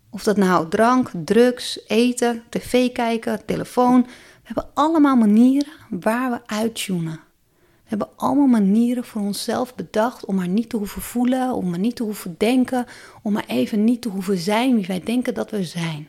Of 0.09 0.23
dat 0.23 0.37
nou 0.37 0.69
drank, 0.69 1.11
drugs, 1.25 1.87
eten, 1.87 2.43
tv 2.49 2.91
kijken, 2.91 3.45
telefoon. 3.45 4.01
We 4.01 4.43
hebben 4.43 4.69
allemaal 4.73 5.15
manieren 5.15 5.73
waar 5.89 6.31
we 6.31 6.39
uittunen. 6.45 7.19
We 7.87 7.95
hebben 7.95 8.09
allemaal 8.15 8.47
manieren 8.47 9.03
voor 9.03 9.21
onszelf 9.21 9.75
bedacht 9.75 10.25
om 10.25 10.35
maar 10.35 10.47
niet 10.47 10.69
te 10.69 10.77
hoeven 10.77 11.01
voelen, 11.01 11.53
om 11.53 11.69
maar 11.69 11.79
niet 11.79 11.95
te 11.95 12.03
hoeven 12.03 12.35
denken, 12.37 12.85
om 13.21 13.33
maar 13.33 13.45
even 13.47 13.83
niet 13.83 14.01
te 14.01 14.09
hoeven 14.09 14.37
zijn 14.37 14.75
wie 14.75 14.87
wij 14.87 14.99
denken 14.99 15.33
dat 15.33 15.51
we 15.51 15.63
zijn. 15.63 16.07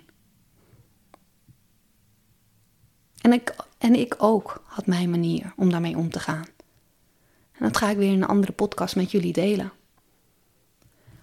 En 3.20 3.32
ik, 3.32 3.54
en 3.78 3.94
ik 3.94 4.14
ook 4.18 4.62
had 4.64 4.86
mijn 4.86 5.10
manier 5.10 5.52
om 5.56 5.70
daarmee 5.70 5.96
om 5.96 6.10
te 6.10 6.20
gaan. 6.20 6.44
En 7.58 7.64
dat 7.64 7.76
ga 7.76 7.90
ik 7.90 7.96
weer 7.96 8.12
in 8.12 8.22
een 8.22 8.28
andere 8.28 8.52
podcast 8.52 8.96
met 8.96 9.10
jullie 9.10 9.32
delen. 9.32 9.72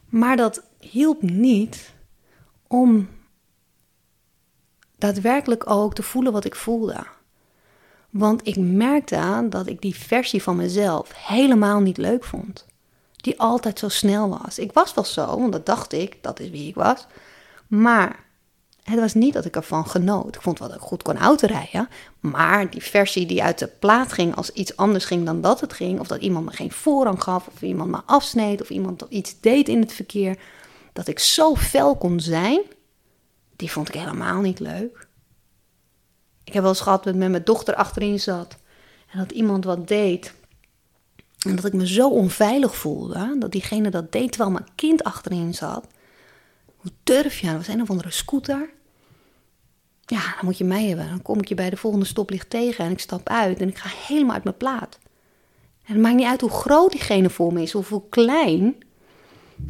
Maar 0.06 0.38
dat 0.38 0.63
hielp 0.80 1.22
niet 1.22 1.94
om 2.68 3.10
daadwerkelijk 4.98 5.70
ook 5.70 5.94
te 5.94 6.04
voelen 6.04 6.32
wat 6.32 6.46
ik 6.46 6.56
voelde. 6.56 7.06
Want 8.10 8.48
ik 8.48 8.58
merkte 8.58 9.46
dat 9.50 9.68
ik 9.68 9.82
die 9.82 9.96
versie 9.96 10.44
van 10.44 10.56
mezelf 10.56 11.12
helemaal 11.15 11.80
niet 11.80 11.98
leuk 11.98 12.24
vond. 12.24 12.65
Die 13.15 13.39
altijd 13.39 13.80
zo 13.80 13.89
snel 13.89 14.30
was. 14.30 14.60
Ik 14.60 14.74
was 14.74 14.94
wel 14.94 15.04
zo, 15.04 15.39
want 15.39 15.51
dat 15.51 15.65
dacht 15.65 15.94
ik, 15.94 16.18
dat 16.22 16.39
is 16.39 16.50
wie 16.50 16.68
ik 16.68 16.75
was. 16.75 17.08
Maar 17.68 18.25
het 18.86 19.00
was 19.00 19.13
niet 19.13 19.34
dat 19.34 19.46
ik 19.46 19.56
ervan 19.56 19.88
genoot. 19.88 20.36
Ik 20.36 20.42
vond 20.42 20.60
wel 20.60 20.68
dat 20.68 20.77
ik 20.77 20.84
goed 20.84 21.04
kon 21.04 21.18
autorijden. 21.18 21.89
Maar 22.20 22.70
die 22.70 22.84
versie 22.84 23.25
die 23.25 23.44
uit 23.44 23.60
de 23.60 23.68
plaat 23.68 24.13
ging 24.13 24.36
als 24.36 24.50
iets 24.50 24.77
anders 24.77 25.06
ging 25.06 25.25
dan 25.25 25.42
dat 25.42 25.62
het 25.62 25.74
ging. 25.74 26.00
Of 26.00 26.08
dat 26.08 26.22
iemand 26.22 26.46
me 26.46 26.51
geen 26.51 26.72
voorrang 26.72 27.24
gaf. 27.24 27.48
Of 27.48 27.62
iemand 27.62 27.92
me 27.92 28.01
afsneed. 28.06 28.62
Of 28.62 28.70
iemand 28.70 29.06
iets 29.10 29.39
deed 29.39 29.70
in 29.70 29.80
het 29.80 29.94
verkeer. 29.94 30.38
Dat 30.94 31.08
ik 31.08 31.20
zo 31.20 31.56
fel 31.56 31.96
kon 31.96 32.20
zijn. 32.20 32.62
Die 33.56 33.72
vond 33.72 33.88
ik 33.88 33.94
helemaal 33.94 34.42
niet 34.42 34.60
leuk. 34.60 35.08
Ik 36.44 36.54
heb 36.54 36.62
wel 36.62 36.72
eens 36.72 36.82
gehad 36.82 37.04
dat 37.04 37.15
met 37.15 37.30
mijn 37.30 37.44
dochter 37.44 37.75
achterin 37.75 38.20
zat. 38.20 38.58
En 39.12 39.20
dat 39.20 39.32
iemand 39.32 39.63
wat 39.63 39.88
deed. 39.88 40.34
En 41.48 41.56
dat 41.56 41.65
ik 41.65 41.74
me 41.74 41.88
zo 41.88 42.10
onveilig 42.10 42.75
voelde. 42.75 43.36
Dat 43.39 43.51
diegene 43.51 43.89
dat 43.89 44.12
deed 44.12 44.32
terwijl 44.32 44.51
mijn 44.51 44.68
kind 44.75 45.04
achterin 45.04 45.54
zat. 45.54 45.88
Hoe 46.75 46.92
durf 47.04 47.39
je? 47.39 47.48
Dat 47.48 47.56
was 47.56 47.68
een 47.68 47.82
of 47.82 47.89
andere 47.89 48.12
scooter. 48.12 48.74
Ja, 50.05 50.19
dan 50.35 50.45
moet 50.45 50.57
je 50.57 50.63
mij 50.63 50.85
hebben. 50.85 51.09
Dan 51.09 51.21
kom 51.21 51.39
ik 51.39 51.47
je 51.47 51.55
bij 51.55 51.69
de 51.69 51.77
volgende 51.77 52.05
stoplicht 52.05 52.50
tegen 52.50 52.85
en 52.85 52.91
ik 52.91 53.00
stap 53.00 53.29
uit 53.29 53.59
en 53.59 53.67
ik 53.67 53.77
ga 53.77 53.89
helemaal 54.07 54.33
uit 54.33 54.43
mijn 54.43 54.57
plaat. 54.57 55.00
En 55.85 55.93
het 55.93 56.01
maakt 56.01 56.15
niet 56.15 56.25
uit 56.25 56.41
hoe 56.41 56.50
groot 56.50 56.91
diegene 56.91 57.29
voor 57.29 57.53
me 57.53 57.62
is 57.62 57.75
of 57.75 57.89
hoe 57.89 58.09
klein. 58.09 58.75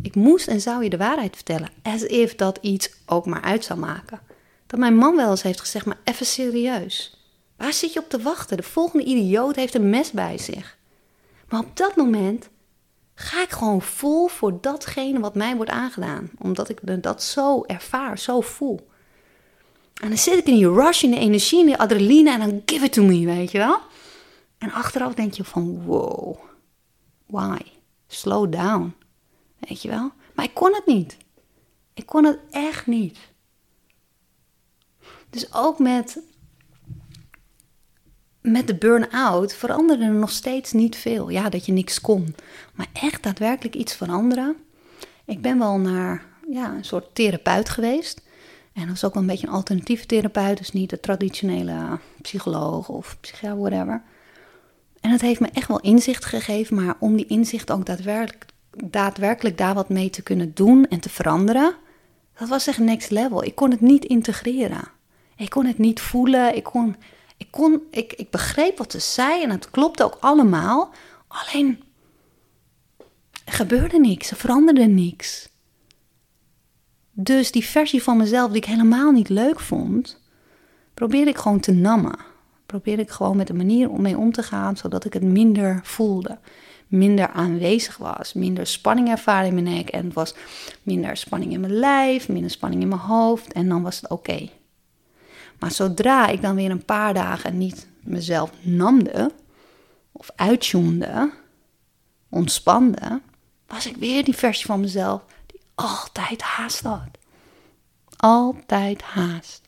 Ik 0.02 0.16
moest 0.16 0.48
en 0.48 0.62
zou 0.62 0.84
je 0.84 0.90
de 0.90 0.98
waarheid 0.98 1.36
vertellen. 1.36 1.70
As 1.82 2.04
if 2.04 2.36
dat 2.36 2.58
iets 2.62 2.92
ook 3.06 3.26
maar 3.26 3.42
uit 3.42 3.64
zou 3.64 3.80
maken. 3.80 4.20
Dat 4.68 4.80
mijn 4.80 4.96
man 4.96 5.16
wel 5.16 5.30
eens 5.30 5.42
heeft 5.42 5.60
gezegd, 5.60 5.86
maar 5.86 6.00
even 6.04 6.26
serieus. 6.26 7.18
Waar 7.58 7.74
zit 7.74 7.94
je 7.94 8.00
op 8.00 8.10
te 8.10 8.22
wachten? 8.22 8.58
De 8.58 8.64
volgende 8.64 9.06
idioot 9.06 9.56
heeft 9.56 9.76
een 9.76 9.90
mes 9.90 10.12
bij 10.12 10.38
zich. 10.38 10.78
Maar 11.50 11.60
op 11.60 11.78
dat 11.78 11.96
moment 11.96 12.50
ga 13.16 13.42
ik 13.42 13.50
gewoon 13.50 13.82
vol 13.82 14.28
voor 14.28 14.62
datgene 14.62 15.20
wat 15.20 15.36
mij 15.36 15.56
wordt 15.56 15.72
aangedaan. 15.72 16.30
Omdat 16.40 16.70
ik 16.70 17.04
dat 17.04 17.24
zo 17.24 17.64
ervaar, 17.64 18.20
zo 18.20 18.42
voel. 18.42 18.88
En 20.02 20.08
dan 20.10 20.18
zit 20.18 20.38
ik 20.38 20.46
in 20.46 20.56
die 20.56 20.72
rush, 20.72 21.04
in 21.04 21.12
de 21.12 21.20
energie, 21.20 21.60
in 21.60 21.66
de 21.66 21.78
adrenaline 21.78 22.32
en 22.32 22.40
dan 22.40 22.62
give 22.66 22.86
it 22.86 22.94
to 22.94 23.04
me, 23.04 23.26
weet 23.26 23.52
je 23.52 23.58
wel. 23.58 23.80
En 24.58 24.72
achteraf 24.72 25.14
denk 25.14 25.34
je 25.34 25.44
van, 25.44 25.84
wow, 25.84 26.38
why? 27.26 27.58
Slow 28.08 28.52
down, 28.52 28.94
weet 29.60 29.82
je 29.82 29.90
wel. 29.90 30.12
Maar 30.34 30.46
ik 30.46 30.54
kon 30.54 30.74
het 30.74 30.86
niet. 30.86 31.18
Ik 31.94 32.06
kon 32.06 32.26
het 32.26 32.40
echt 32.52 32.88
niet. 32.88 33.18
Dus 35.30 35.54
ook 35.54 35.80
met, 35.80 36.20
met 38.42 38.68
de 38.68 38.76
burn-out 38.76 39.54
veranderde 39.54 40.04
er 40.04 40.12
nog 40.12 40.32
steeds 40.32 40.72
niet 40.72 40.96
veel. 40.96 41.30
Ja, 41.30 41.50
dat 41.50 41.66
je 41.66 41.72
niks 41.72 42.02
kon. 42.02 42.36
Maar 42.74 42.88
echt 42.94 43.24
daadwerkelijk 43.24 43.76
iets 43.76 43.96
veranderen. 43.96 44.56
Ik 45.26 45.42
ben 45.42 45.60
wel 45.60 45.78
naar 45.78 46.26
ja, 46.50 46.74
een 46.74 46.86
soort 46.86 47.16
therapeut 47.16 47.70
geweest. 47.70 48.22
En 48.76 48.88
dat 48.88 48.96
is 48.96 49.04
ook 49.04 49.14
wel 49.14 49.22
een 49.22 49.30
beetje 49.30 49.48
een 49.48 49.54
alternatieve 49.54 50.06
therapeut, 50.06 50.58
dus 50.58 50.72
niet 50.72 50.90
de 50.90 51.00
traditionele 51.00 52.00
psycholoog 52.22 52.90
of 52.90 53.18
psychiater, 53.22 53.60
whatever. 53.60 54.02
En 55.02 55.12
het 55.12 55.22
heeft 55.22 55.40
me 55.40 55.48
echt 55.54 55.68
wel 55.68 55.80
inzicht 55.80 56.26
gegeven, 56.26 56.76
maar 56.76 56.96
om 57.00 57.16
die 57.16 57.26
inzicht 57.26 57.72
ook 57.72 57.86
daadwerkelijk, 57.86 58.46
daadwerkelijk 58.70 59.58
daar 59.58 59.74
wat 59.74 59.90
mee 59.90 60.10
te 60.10 60.22
kunnen 60.22 60.54
doen 60.54 60.88
en 60.88 61.00
te 61.00 61.10
veranderen, 61.10 61.76
dat 62.38 62.50
was 62.50 62.68
echt 62.68 62.78
next 62.78 63.12
level. 63.12 63.44
Ik 63.44 63.56
kon 63.56 63.72
het 63.72 63.82
niet 63.82 64.06
integreren. 64.06 64.88
Ik 65.36 65.50
kon 65.50 65.66
het 65.66 65.78
niet 65.78 66.02
voelen. 66.02 66.56
Ik, 66.56 66.64
kon, 66.64 66.96
ik, 67.38 67.48
kon, 67.52 67.82
ik, 67.92 68.14
ik 68.14 68.30
begreep 68.30 68.78
wat 68.78 68.92
ze 68.92 69.00
zei 69.00 69.44
en 69.44 69.50
het 69.50 69.72
klopte 69.72 70.04
ook 70.04 70.18
allemaal. 70.20 70.94
Alleen, 71.28 71.84
er 73.46 73.54
gebeurde 73.54 74.00
niks, 74.00 74.32
er 74.32 74.38
veranderde 74.38 74.86
niks. 74.86 75.50
Dus 77.18 77.52
die 77.52 77.66
versie 77.66 78.04
van 78.04 78.18
mezelf 78.18 78.48
die 78.48 78.58
ik 78.58 78.66
helemaal 78.66 79.12
niet 79.12 79.30
leuk 79.30 79.60
vond, 79.60 80.22
probeerde 80.94 81.32
ik 81.32 81.38
gewoon 81.38 81.60
te 81.60 81.72
nammen. 81.72 82.18
Probeerde 82.66 83.02
ik 83.02 83.10
gewoon 83.10 83.38
met 83.38 83.50
een 83.50 83.56
manier 83.56 83.90
om 83.90 84.02
mee 84.02 84.18
om 84.18 84.32
te 84.32 84.44
gaan, 84.44 84.78
zodat 84.78 85.06
ik 85.06 85.14
het 85.14 85.24
minder 85.24 85.80
voelde. 85.84 86.38
Minder 86.88 87.28
aanwezig 87.28 87.98
was, 87.98 88.34
minder 88.34 88.68
spanning 88.68 89.10
ervaren 89.10 89.48
in 89.48 89.64
mijn 89.64 89.76
nek. 89.76 89.90
En 89.90 90.06
het 90.06 90.14
was 90.14 90.36
minder 90.84 91.18
spanning 91.18 91.52
in 91.52 91.60
mijn 91.60 91.74
lijf, 91.74 92.30
minder 92.30 92.52
spanning 92.52 92.82
in 92.82 92.88
mijn 92.88 93.02
hoofd. 93.02 93.54
En 93.54 93.70
dan 93.70 93.82
was 93.82 93.96
het 94.02 94.10
oké. 94.10 94.50
Maar 95.60 95.72
zodra 95.72 96.28
ik 96.28 96.42
dan 96.42 96.56
weer 96.56 96.72
een 96.72 96.86
paar 96.86 97.14
dagen 97.14 97.58
niet 97.58 97.88
mezelf 98.00 98.52
namde, 98.62 99.32
of 100.12 100.30
uitjoende, 100.36 101.32
ontspande, 102.30 103.22
was 103.68 103.88
ik 103.88 103.96
weer 103.96 104.24
die 104.24 104.36
versie 104.36 104.66
van 104.66 104.80
mezelf 104.80 105.22
altijd 105.76 106.42
haast 106.42 106.84
had. 106.84 107.18
Altijd 108.16 109.02
haast. 109.02 109.62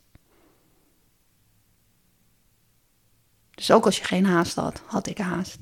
Dus 3.52 3.72
ook 3.72 3.86
als 3.86 3.98
je 3.98 4.04
geen 4.04 4.26
haast 4.26 4.56
had, 4.56 4.82
had 4.86 5.08
ik 5.08 5.18
haast. 5.18 5.58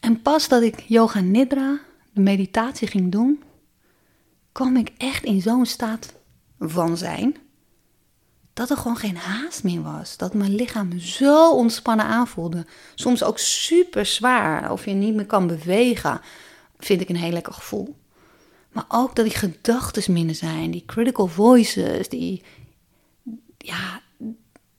En 0.00 0.22
pas 0.22 0.48
dat 0.48 0.62
ik 0.62 0.80
yoga 0.80 1.20
nidra, 1.20 1.80
de 2.12 2.20
meditatie 2.20 2.88
ging 2.88 3.12
doen, 3.12 3.42
kwam 4.52 4.76
ik 4.76 4.92
echt 4.96 5.24
in 5.24 5.40
zo'n 5.40 5.66
staat 5.66 6.14
van 6.58 6.96
zijn. 6.96 7.36
Dat 8.52 8.70
er 8.70 8.76
gewoon 8.76 8.96
geen 8.96 9.16
haast 9.16 9.64
meer 9.64 9.82
was. 9.82 10.16
Dat 10.16 10.34
mijn 10.34 10.54
lichaam 10.54 10.98
zo 10.98 11.52
ontspannen 11.52 12.06
aanvoelde. 12.06 12.66
Soms 12.94 13.22
ook 13.22 13.38
super 13.38 14.06
zwaar. 14.06 14.72
Of 14.72 14.84
je 14.84 14.92
niet 14.92 15.14
meer 15.14 15.26
kan 15.26 15.46
bewegen 15.46 16.20
vind 16.84 17.00
ik 17.00 17.08
een 17.08 17.16
heel 17.16 17.32
lekker 17.32 17.52
gevoel. 17.52 17.96
Maar 18.72 18.84
ook 18.88 19.16
dat 19.16 19.24
die 19.24 19.34
gedachten 19.34 20.12
minder 20.12 20.34
zijn, 20.34 20.70
die 20.70 20.84
critical 20.86 21.26
voices, 21.26 22.08
die, 22.08 22.42
ja, 23.58 24.00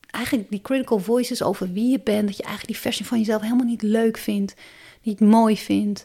eigenlijk 0.09 0.49
die 0.49 0.61
critical 0.61 0.99
voices 0.99 1.43
over 1.43 1.71
wie 1.71 1.91
je 1.91 1.99
bent, 1.99 2.27
dat 2.27 2.37
je 2.37 2.43
eigenlijk 2.43 2.73
die 2.73 2.81
versie 2.81 3.05
van 3.05 3.17
jezelf 3.17 3.41
helemaal 3.41 3.65
niet 3.65 3.81
leuk 3.81 4.17
vindt, 4.17 4.53
niet 5.01 5.19
mooi 5.19 5.57
vindt. 5.57 6.03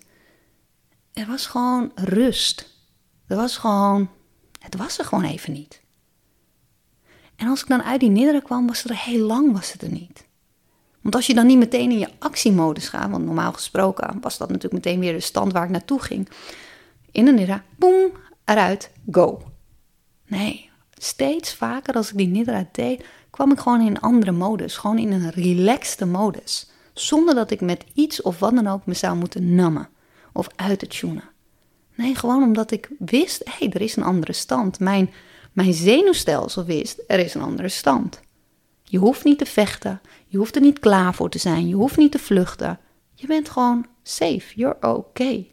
Er 1.13 1.27
was 1.27 1.47
gewoon 1.47 1.93
rust. 1.95 2.77
Er 3.27 3.37
was 3.37 3.57
gewoon, 3.57 4.11
het 4.61 4.77
was 4.77 4.99
er 4.99 5.05
gewoon 5.05 5.25
even 5.25 5.53
niet. 5.53 5.81
En 7.37 7.49
als 7.49 7.61
ik 7.61 7.69
dan 7.69 7.83
uit 7.83 8.01
die 8.01 8.11
neder 8.11 8.43
kwam, 8.43 8.67
was 8.67 8.83
het 8.83 8.91
er 8.91 8.99
heel 8.99 9.27
lang 9.27 9.53
was 9.53 9.73
het 9.73 9.83
er 9.83 9.93
niet. 9.93 10.28
Want 11.01 11.15
als 11.15 11.27
je 11.27 11.35
dan 11.35 11.47
niet 11.47 11.59
meteen 11.59 11.91
in 11.91 11.99
je 11.99 12.09
actiemodus 12.19 12.89
gaat, 12.89 13.11
want 13.11 13.25
normaal 13.25 13.53
gesproken 13.53 14.21
was 14.21 14.39
dat 14.39 14.49
natuurlijk 14.49 14.85
meteen 14.85 15.01
weer 15.01 15.13
de 15.13 15.21
stand 15.21 15.53
waar 15.53 15.65
ik 15.65 15.71
naartoe 15.71 16.03
ging. 16.03 16.29
In 17.11 17.25
de 17.25 17.33
nidra, 17.33 17.65
boem, 17.77 18.11
eruit, 18.45 18.91
go. 19.11 19.43
Nee, 20.27 20.71
steeds 20.95 21.55
vaker 21.55 21.95
als 21.95 22.11
ik 22.11 22.17
die 22.17 22.27
nidra 22.27 22.69
deed, 22.73 23.05
kwam 23.31 23.53
ik 23.53 23.59
gewoon 23.59 23.81
in 23.81 23.87
een 23.87 24.01
andere 24.01 24.33
modus. 24.33 24.77
Gewoon 24.77 24.99
in 24.99 25.13
een 25.13 25.31
relaxte 25.31 26.07
modus. 26.07 26.71
Zonder 26.93 27.35
dat 27.35 27.51
ik 27.51 27.61
met 27.61 27.85
iets 27.95 28.23
of 28.23 28.39
wat 28.39 28.55
dan 28.55 28.67
ook 28.67 28.87
me 28.87 28.95
zou 28.95 29.17
moeten 29.17 29.55
nammen 29.55 29.89
of 30.33 30.49
uit 30.57 30.81
het 30.81 30.99
tunen. 30.99 31.25
Nee, 31.95 32.15
gewoon 32.15 32.43
omdat 32.43 32.71
ik 32.71 32.89
wist, 32.99 33.45
hé, 33.45 33.53
hey, 33.59 33.71
er 33.73 33.81
is 33.81 33.97
een 33.97 34.03
andere 34.03 34.33
stand. 34.33 34.81
Mijn, 34.81 35.11
mijn 35.53 35.73
zenuwstelsel 35.73 36.65
wist, 36.65 37.03
er 37.07 37.19
is 37.19 37.35
een 37.35 37.43
andere 37.43 37.69
stand. 37.69 38.21
Je 38.89 38.99
hoeft 38.99 39.25
niet 39.25 39.39
te 39.39 39.47
vechten. 39.47 40.01
Je 40.27 40.39
hoeft 40.39 40.55
er 40.55 40.61
niet 40.61 40.79
klaar 40.79 41.15
voor 41.15 41.31
te 41.31 41.39
zijn. 41.39 41.69
Je 41.69 41.75
hoeft 41.75 41.97
niet 41.97 42.13
te 42.13 42.19
vluchten. 42.19 42.79
Je 43.15 43.27
bent 43.27 43.49
gewoon 43.49 43.87
safe. 44.03 44.45
You're 44.55 44.77
okay. 44.81 45.53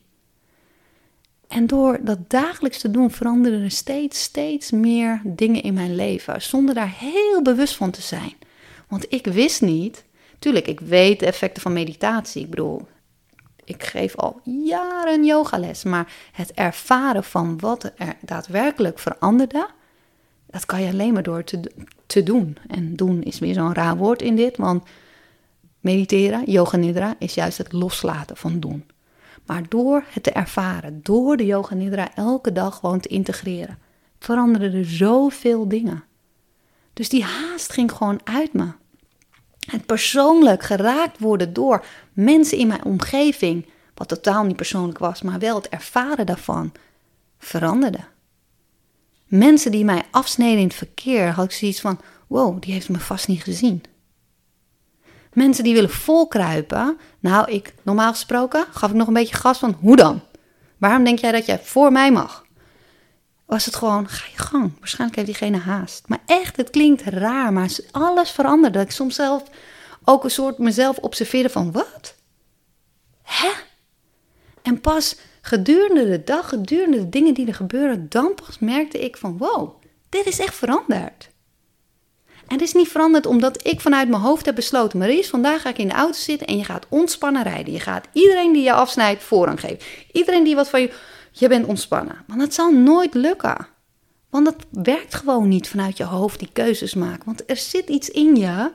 En 1.47 1.67
door 1.67 1.99
dat 2.01 2.29
dagelijks 2.29 2.79
te 2.79 2.91
doen 2.91 3.11
veranderen 3.11 3.63
er 3.63 3.71
steeds, 3.71 4.21
steeds 4.21 4.71
meer 4.71 5.21
dingen 5.23 5.63
in 5.63 5.73
mijn 5.73 5.95
leven. 5.95 6.41
Zonder 6.41 6.75
daar 6.75 6.93
heel 6.97 7.41
bewust 7.41 7.75
van 7.75 7.91
te 7.91 8.01
zijn. 8.01 8.33
Want 8.87 9.05
ik 9.09 9.25
wist 9.25 9.61
niet. 9.61 10.05
Tuurlijk, 10.39 10.67
ik 10.67 10.79
weet 10.79 11.19
de 11.19 11.25
effecten 11.25 11.61
van 11.61 11.73
meditatie. 11.73 12.43
Ik 12.43 12.49
bedoel, 12.49 12.87
ik 13.63 13.83
geef 13.83 14.15
al 14.15 14.41
jaren 14.43 15.25
yogales, 15.25 15.83
maar 15.83 16.13
het 16.31 16.51
ervaren 16.51 17.23
van 17.23 17.59
wat 17.59 17.83
er 17.83 18.15
daadwerkelijk 18.21 18.99
veranderde, 18.99 19.69
dat 20.55 20.65
kan 20.65 20.81
je 20.81 20.91
alleen 20.91 21.13
maar 21.13 21.23
door 21.23 21.43
te, 21.43 21.59
te 22.05 22.23
doen. 22.23 22.57
En 22.67 22.95
doen 22.95 23.23
is 23.23 23.39
weer 23.39 23.53
zo'n 23.53 23.73
raar 23.73 23.97
woord 23.97 24.21
in 24.21 24.35
dit, 24.35 24.57
want 24.57 24.83
mediteren, 25.79 26.51
yoga 26.51 26.77
nidra, 26.77 27.15
is 27.19 27.33
juist 27.33 27.57
het 27.57 27.71
loslaten 27.71 28.37
van 28.37 28.59
doen. 28.59 28.85
Maar 29.45 29.63
door 29.69 30.03
het 30.07 30.23
te 30.23 30.31
ervaren, 30.31 30.99
door 31.03 31.37
de 31.37 31.45
yoga 31.45 31.75
nidra 31.75 32.15
elke 32.15 32.51
dag 32.51 32.75
gewoon 32.75 32.99
te 32.99 33.09
integreren, 33.09 33.77
veranderden 34.19 34.73
er 34.73 34.85
zoveel 34.85 35.67
dingen. 35.67 36.03
Dus 36.93 37.09
die 37.09 37.23
haast 37.23 37.71
ging 37.71 37.91
gewoon 37.91 38.19
uit 38.23 38.53
me. 38.53 38.71
Het 39.59 39.85
persoonlijk 39.85 40.63
geraakt 40.63 41.19
worden 41.19 41.53
door 41.53 41.85
mensen 42.13 42.57
in 42.57 42.67
mijn 42.67 42.85
omgeving, 42.85 43.69
wat 43.93 44.07
totaal 44.07 44.43
niet 44.43 44.55
persoonlijk 44.55 44.97
was, 44.97 45.21
maar 45.21 45.39
wel 45.39 45.55
het 45.55 45.69
ervaren 45.69 46.25
daarvan, 46.25 46.71
veranderde. 47.37 47.99
Mensen 49.25 49.71
die 49.71 49.85
mij 49.85 50.03
afsneden 50.11 50.59
in 50.59 50.67
het 50.67 50.75
verkeer, 50.75 51.31
had 51.31 51.45
ik 51.45 51.51
zoiets 51.51 51.81
van: 51.81 51.99
wow, 52.27 52.61
die 52.61 52.73
heeft 52.73 52.89
me 52.89 52.99
vast 52.99 53.27
niet 53.27 53.43
gezien. 53.43 53.83
Mensen 55.33 55.63
die 55.63 55.73
willen 55.73 55.89
volkruipen, 55.89 56.97
nou, 57.19 57.51
ik 57.51 57.73
normaal 57.81 58.11
gesproken 58.11 58.65
gaf 58.71 58.89
ik 58.89 58.95
nog 58.95 59.07
een 59.07 59.13
beetje 59.13 59.35
gas 59.35 59.57
van: 59.57 59.77
hoe 59.79 59.95
dan? 59.95 60.21
Waarom 60.77 61.03
denk 61.03 61.19
jij 61.19 61.31
dat 61.31 61.45
jij 61.45 61.59
voor 61.59 61.91
mij 61.91 62.11
mag? 62.11 62.45
was 63.45 63.65
het 63.65 63.75
gewoon, 63.75 64.07
ga 64.07 64.25
je 64.31 64.37
gang. 64.37 64.71
Waarschijnlijk 64.79 65.15
heeft 65.15 65.39
diegene 65.39 65.57
haast. 65.57 66.07
Maar 66.07 66.21
echt, 66.25 66.57
het 66.57 66.69
klinkt 66.69 67.01
raar, 67.01 67.53
maar 67.53 67.75
alles 67.91 68.31
veranderde. 68.31 68.79
Ik 68.79 68.91
soms 68.91 69.15
zelf 69.15 69.43
ook 70.03 70.23
een 70.23 70.31
soort 70.31 70.57
mezelf 70.57 70.97
observeerde 70.97 71.49
van, 71.49 71.71
wat? 71.71 72.15
Hè? 73.21 73.51
En 74.61 74.81
pas 74.81 75.17
gedurende 75.45 76.09
de 76.09 76.23
dag, 76.23 76.49
gedurende 76.49 76.97
de 76.97 77.09
dingen 77.09 77.33
die 77.33 77.47
er 77.47 77.53
gebeuren, 77.53 78.05
dan 78.09 78.35
merkte 78.59 79.03
ik 79.03 79.17
van, 79.17 79.37
wow, 79.37 79.81
dit 80.09 80.25
is 80.25 80.39
echt 80.39 80.55
veranderd. 80.55 81.29
En 82.25 82.53
het 82.53 82.61
is 82.61 82.73
niet 82.73 82.87
veranderd 82.87 83.25
omdat 83.25 83.67
ik 83.67 83.81
vanuit 83.81 84.09
mijn 84.09 84.21
hoofd 84.21 84.45
heb 84.45 84.55
besloten, 84.55 84.99
Maries, 84.99 85.29
vandaag 85.29 85.61
ga 85.61 85.69
ik 85.69 85.77
in 85.77 85.87
de 85.87 85.93
auto 85.93 86.17
zitten 86.17 86.47
en 86.47 86.57
je 86.57 86.63
gaat 86.63 86.85
ontspannen 86.89 87.43
rijden. 87.43 87.73
Je 87.73 87.79
gaat 87.79 88.07
iedereen 88.11 88.53
die 88.53 88.63
je 88.63 88.73
afsnijdt 88.73 89.23
voorrang 89.23 89.59
geven. 89.59 89.79
Iedereen 90.11 90.43
die 90.43 90.55
wat 90.55 90.69
van 90.69 90.81
je 90.81 90.93
je 91.31 91.47
bent 91.47 91.65
ontspannen. 91.65 92.23
Want 92.27 92.41
het 92.41 92.53
zal 92.53 92.71
nooit 92.71 93.13
lukken. 93.13 93.67
Want 94.29 94.47
het 94.47 94.65
werkt 94.71 95.15
gewoon 95.15 95.47
niet 95.47 95.67
vanuit 95.67 95.97
je 95.97 96.03
hoofd 96.03 96.39
die 96.39 96.49
keuzes 96.53 96.93
maken. 96.93 97.25
Want 97.25 97.49
er 97.49 97.57
zit 97.57 97.89
iets 97.89 98.09
in 98.09 98.35
je 98.35 98.71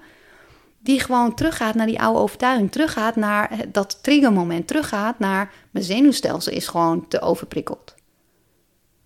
die 0.83 1.01
gewoon 1.01 1.35
teruggaat 1.35 1.75
naar 1.75 1.87
die 1.87 2.01
oude 2.01 2.19
overtuiging. 2.19 2.73
Teruggaat 2.73 3.17
naar 3.17 3.65
dat 3.69 4.03
triggermoment. 4.03 4.67
Teruggaat 4.67 5.19
naar 5.19 5.53
mijn 5.71 5.85
zenuwstelsel 5.85 6.53
is 6.53 6.69
gewoon 6.69 7.09
te 7.09 7.21
overprikkeld. 7.21 7.95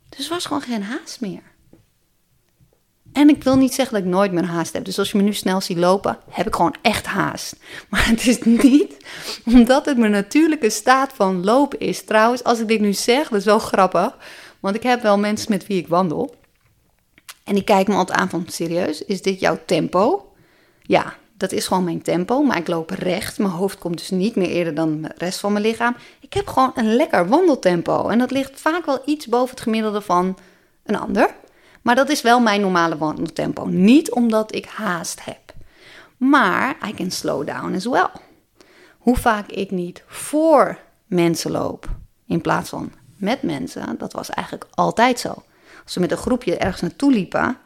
Dus 0.08 0.28
was 0.28 0.46
gewoon 0.46 0.62
geen 0.62 0.82
haast 0.82 1.20
meer. 1.20 1.42
En 3.12 3.28
ik 3.28 3.44
wil 3.44 3.56
niet 3.56 3.74
zeggen 3.74 3.94
dat 3.94 4.04
ik 4.04 4.10
nooit 4.10 4.32
meer 4.32 4.44
haast 4.44 4.72
heb. 4.72 4.84
Dus 4.84 4.98
als 4.98 5.10
je 5.10 5.16
me 5.16 5.22
nu 5.22 5.32
snel 5.32 5.60
ziet 5.60 5.76
lopen, 5.76 6.18
heb 6.30 6.46
ik 6.46 6.54
gewoon 6.54 6.74
echt 6.82 7.06
haast. 7.06 7.56
Maar 7.90 8.08
het 8.08 8.26
is 8.26 8.42
niet 8.42 8.96
omdat 9.44 9.84
het 9.84 9.98
mijn 9.98 10.10
natuurlijke 10.10 10.70
staat 10.70 11.12
van 11.12 11.44
lopen 11.44 11.78
is. 11.78 12.04
Trouwens, 12.04 12.44
als 12.44 12.60
ik 12.60 12.68
dit 12.68 12.80
nu 12.80 12.92
zeg, 12.92 13.28
dat 13.28 13.38
is 13.38 13.44
wel 13.44 13.58
grappig. 13.58 14.16
Want 14.60 14.76
ik 14.76 14.82
heb 14.82 15.02
wel 15.02 15.18
mensen 15.18 15.50
met 15.50 15.66
wie 15.66 15.78
ik 15.78 15.88
wandel. 15.88 16.34
En 17.44 17.54
die 17.54 17.64
kijken 17.64 17.92
me 17.92 17.98
altijd 17.98 18.18
aan 18.18 18.28
van, 18.28 18.44
serieus, 18.48 19.04
is 19.04 19.22
dit 19.22 19.40
jouw 19.40 19.58
tempo? 19.66 20.32
Ja, 20.82 21.16
dat 21.44 21.52
is 21.52 21.66
gewoon 21.66 21.84
mijn 21.84 22.02
tempo, 22.02 22.42
maar 22.42 22.56
ik 22.56 22.68
loop 22.68 22.90
recht. 22.90 23.38
Mijn 23.38 23.50
hoofd 23.50 23.78
komt 23.78 23.98
dus 23.98 24.10
niet 24.10 24.36
meer 24.36 24.48
eerder 24.48 24.74
dan 24.74 25.02
de 25.02 25.10
rest 25.16 25.40
van 25.40 25.52
mijn 25.52 25.64
lichaam. 25.64 25.96
Ik 26.20 26.32
heb 26.32 26.46
gewoon 26.46 26.72
een 26.74 26.96
lekker 26.96 27.28
wandeltempo. 27.28 28.08
En 28.08 28.18
dat 28.18 28.30
ligt 28.30 28.60
vaak 28.60 28.86
wel 28.86 29.02
iets 29.04 29.26
boven 29.26 29.50
het 29.50 29.60
gemiddelde 29.60 30.00
van 30.00 30.36
een 30.84 30.98
ander. 30.98 31.34
Maar 31.82 31.94
dat 31.94 32.08
is 32.08 32.22
wel 32.22 32.40
mijn 32.40 32.60
normale 32.60 32.98
wandeltempo. 32.98 33.64
Niet 33.64 34.10
omdat 34.10 34.54
ik 34.54 34.66
haast 34.66 35.24
heb. 35.24 35.52
Maar 36.16 36.76
I 36.88 36.94
can 36.94 37.10
slow 37.10 37.46
down 37.46 37.74
as 37.74 37.86
well. 37.86 38.10
Hoe 38.98 39.16
vaak 39.16 39.50
ik 39.50 39.70
niet 39.70 40.02
voor 40.06 40.78
mensen 41.06 41.50
loop 41.50 41.88
in 42.26 42.40
plaats 42.40 42.68
van 42.68 42.92
met 43.16 43.42
mensen, 43.42 43.98
dat 43.98 44.12
was 44.12 44.30
eigenlijk 44.30 44.66
altijd 44.74 45.20
zo. 45.20 45.42
Als 45.84 45.94
we 45.94 46.00
met 46.00 46.10
een 46.10 46.16
groepje 46.16 46.56
ergens 46.56 46.80
naartoe 46.80 47.12
liepen, 47.12 47.58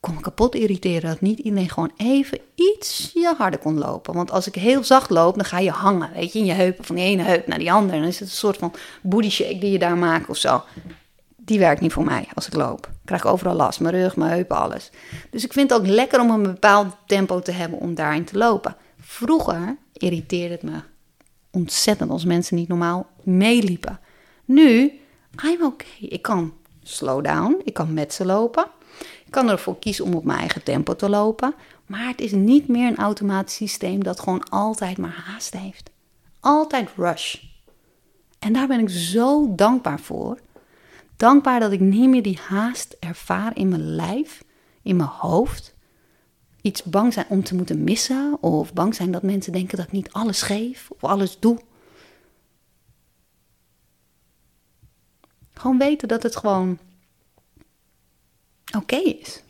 kon 0.00 0.14
ik 0.14 0.22
kapot 0.22 0.54
irriteren 0.54 1.10
dat 1.10 1.20
niet 1.20 1.38
iedereen 1.38 1.70
gewoon 1.70 1.92
even 1.96 2.40
ietsje 2.54 3.34
harder 3.38 3.60
kon 3.60 3.78
lopen. 3.78 4.14
Want 4.14 4.30
als 4.30 4.46
ik 4.46 4.54
heel 4.54 4.84
zacht 4.84 5.10
loop, 5.10 5.34
dan 5.34 5.44
ga 5.44 5.58
je 5.58 5.70
hangen, 5.70 6.10
weet 6.14 6.32
je, 6.32 6.38
in 6.38 6.44
je 6.44 6.52
heupen 6.52 6.84
van 6.84 6.96
de 6.96 7.02
ene 7.02 7.22
heup 7.22 7.46
naar 7.46 7.58
die 7.58 7.72
andere. 7.72 7.98
Dan 7.98 8.08
is 8.08 8.18
het 8.18 8.28
een 8.28 8.34
soort 8.34 8.56
van 8.56 8.74
booty 9.02 9.30
shake 9.30 9.58
die 9.58 9.70
je 9.70 9.78
daar 9.78 9.96
maakt 9.96 10.28
of 10.28 10.36
zo 10.36 10.62
die 11.48 11.58
werkt 11.58 11.80
niet 11.80 11.92
voor 11.92 12.04
mij 12.04 12.28
als 12.34 12.46
ik 12.46 12.54
loop. 12.54 12.86
Ik 12.86 12.98
krijg 13.04 13.26
overal 13.26 13.54
last, 13.54 13.80
mijn 13.80 13.94
rug, 13.94 14.16
mijn 14.16 14.30
heupen, 14.30 14.56
alles. 14.56 14.90
Dus 15.30 15.44
ik 15.44 15.52
vind 15.52 15.70
het 15.70 15.80
ook 15.80 15.86
lekker 15.86 16.20
om 16.20 16.30
een 16.30 16.42
bepaald 16.42 16.96
tempo 17.06 17.40
te 17.40 17.52
hebben 17.52 17.78
om 17.78 17.94
daarin 17.94 18.24
te 18.24 18.38
lopen. 18.38 18.76
Vroeger 19.00 19.76
irriteerde 19.92 20.54
het 20.54 20.62
me 20.62 20.80
ontzettend 21.50 22.10
als 22.10 22.24
mensen 22.24 22.56
niet 22.56 22.68
normaal 22.68 23.06
meeliepen. 23.22 24.00
Nu, 24.44 25.00
I'm 25.44 25.64
okay. 25.64 26.08
Ik 26.08 26.22
kan 26.22 26.54
slow 26.82 27.24
down, 27.24 27.60
ik 27.64 27.74
kan 27.74 27.92
met 27.92 28.12
ze 28.14 28.24
lopen. 28.24 28.66
Ik 29.28 29.34
kan 29.34 29.48
ervoor 29.48 29.78
kiezen 29.78 30.04
om 30.04 30.14
op 30.14 30.24
mijn 30.24 30.38
eigen 30.38 30.62
tempo 30.62 30.96
te 30.96 31.08
lopen. 31.08 31.54
Maar 31.86 32.06
het 32.06 32.20
is 32.20 32.32
niet 32.32 32.68
meer 32.68 32.86
een 32.86 32.96
automatisch 32.96 33.54
systeem 33.54 34.04
dat 34.04 34.20
gewoon 34.20 34.48
altijd 34.48 34.98
maar 34.98 35.22
haast 35.24 35.56
heeft. 35.56 35.90
Altijd 36.40 36.88
rush. 36.96 37.36
En 38.38 38.52
daar 38.52 38.66
ben 38.66 38.80
ik 38.80 38.88
zo 38.88 39.54
dankbaar 39.54 40.00
voor. 40.00 40.38
Dankbaar 41.16 41.60
dat 41.60 41.72
ik 41.72 41.80
niet 41.80 42.08
meer 42.08 42.22
die 42.22 42.38
haast 42.48 42.96
ervaar 43.00 43.56
in 43.56 43.68
mijn 43.68 43.94
lijf, 43.94 44.44
in 44.82 44.96
mijn 44.96 45.08
hoofd. 45.08 45.74
Iets 46.62 46.82
bang 46.82 47.12
zijn 47.12 47.26
om 47.28 47.44
te 47.44 47.54
moeten 47.54 47.84
missen, 47.84 48.36
of 48.40 48.72
bang 48.72 48.94
zijn 48.94 49.10
dat 49.10 49.22
mensen 49.22 49.52
denken 49.52 49.76
dat 49.76 49.86
ik 49.86 49.92
niet 49.92 50.12
alles 50.12 50.42
geef 50.42 50.88
of 50.90 51.04
alles 51.04 51.38
doe. 51.38 51.58
Gewoon 55.52 55.78
weten 55.78 56.08
dat 56.08 56.22
het 56.22 56.36
gewoon 56.36 56.78
oké 58.76 58.96
is. 58.96 59.42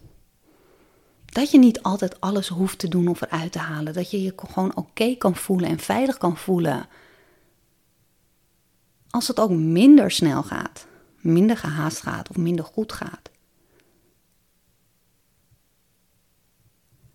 Dat 1.25 1.51
je 1.51 1.59
niet 1.59 1.83
altijd 1.83 2.21
alles 2.21 2.49
hoeft 2.49 2.79
te 2.79 2.89
doen 2.89 3.09
of 3.09 3.21
eruit 3.21 3.53
te 3.53 3.59
halen. 3.59 3.93
Dat 3.93 4.11
je 4.11 4.23
je 4.23 4.33
gewoon 4.37 4.77
oké 4.77 5.15
kan 5.15 5.37
voelen 5.37 5.69
en 5.69 5.79
veilig 5.79 6.19
kan 6.19 6.37
voelen. 6.37 6.89
Als 9.11 9.29
het 9.29 9.41
ook 9.41 9.51
minder 9.51 10.11
snel 10.11 10.43
gaat 10.43 10.87
minder 11.21 11.57
gehaast 11.57 12.01
gaat 12.01 12.29
of 12.29 12.37
minder 12.37 12.65
goed 12.65 12.93
gaat. 12.93 13.31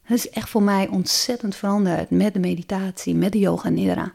Het 0.02 0.18
is 0.18 0.30
echt 0.30 0.50
voor 0.50 0.63
mij 0.63 0.88
ontzettend 0.88 1.56
veranderd 1.56 2.10
met 2.10 2.34
de 2.34 2.39
meditatie, 2.39 3.16
met 3.16 3.32
de 3.32 3.39
yoga 3.39 3.70
nidra. 3.70 4.13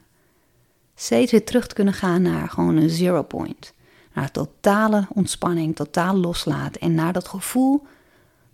Steeds 0.94 1.32
weer 1.32 1.44
terug 1.44 1.66
te 1.66 1.74
kunnen 1.74 1.94
gaan 1.94 2.22
naar 2.22 2.48
gewoon 2.48 2.76
een 2.76 2.90
zero 2.90 3.22
point. 3.22 3.72
Naar 4.18 4.30
totale 4.30 5.06
ontspanning, 5.14 5.76
totaal 5.76 6.14
loslaten 6.16 6.80
en 6.80 6.94
naar 6.94 7.12
dat 7.12 7.28
gevoel 7.28 7.86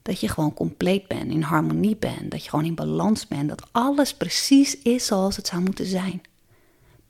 dat 0.03 0.20
je 0.20 0.29
gewoon 0.29 0.55
compleet 0.55 1.09
bent, 1.09 1.31
in 1.31 1.42
harmonie 1.42 1.96
bent, 1.96 2.31
dat 2.31 2.44
je 2.44 2.50
gewoon 2.50 2.64
in 2.64 2.74
balans 2.74 3.29
bent, 3.29 3.48
dat 3.48 3.68
alles 3.72 4.14
precies 4.14 4.79
is 4.83 5.07
zoals 5.07 5.37
het 5.37 5.46
zou 5.46 5.62
moeten 5.62 5.87
zijn. 5.87 6.22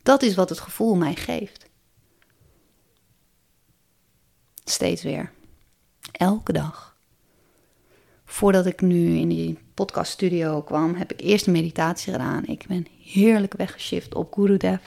Dat 0.02 0.22
is 0.22 0.34
wat 0.34 0.48
het 0.48 0.60
gevoel 0.60 0.94
mij 0.94 1.14
geeft. 1.14 1.66
Steeds 4.64 5.02
weer. 5.02 5.32
Elke 6.12 6.52
dag. 6.52 6.96
Voordat 8.24 8.66
ik 8.66 8.80
nu 8.80 9.16
in 9.16 9.28
die 9.28 9.58
podcaststudio 9.74 10.62
kwam, 10.62 10.94
heb 10.94 11.12
ik 11.12 11.20
eerst 11.20 11.46
een 11.46 11.52
meditatie 11.52 12.12
gedaan. 12.12 12.46
Ik 12.46 12.64
ben 12.68 12.86
heerlijk 13.02 13.54
weggeshift 13.54 14.14
op 14.14 14.32
Gurudev. 14.32 14.82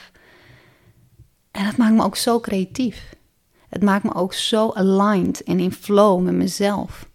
En 1.50 1.64
dat 1.64 1.76
maakt 1.76 1.94
me 1.94 2.04
ook 2.04 2.16
zo 2.16 2.40
creatief. 2.40 3.16
Het 3.68 3.82
maakt 3.82 4.04
me 4.04 4.14
ook 4.14 4.32
zo 4.32 4.70
aligned 4.70 5.42
en 5.42 5.60
in 5.60 5.72
flow 5.72 6.20
met 6.20 6.34
mezelf. 6.34 7.08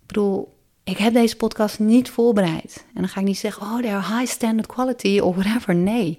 Ik 0.00 0.06
bedoel, 0.06 0.54
ik 0.84 0.96
heb 0.96 1.12
deze 1.12 1.36
podcast 1.36 1.78
niet 1.78 2.10
voorbereid. 2.10 2.84
En 2.94 3.00
dan 3.00 3.08
ga 3.08 3.20
ik 3.20 3.26
niet 3.26 3.38
zeggen, 3.38 3.62
oh, 3.62 3.78
they're 3.78 4.16
high 4.16 4.32
standard 4.32 4.66
quality 4.66 5.18
of 5.18 5.36
whatever. 5.36 5.74
Nee. 5.74 6.18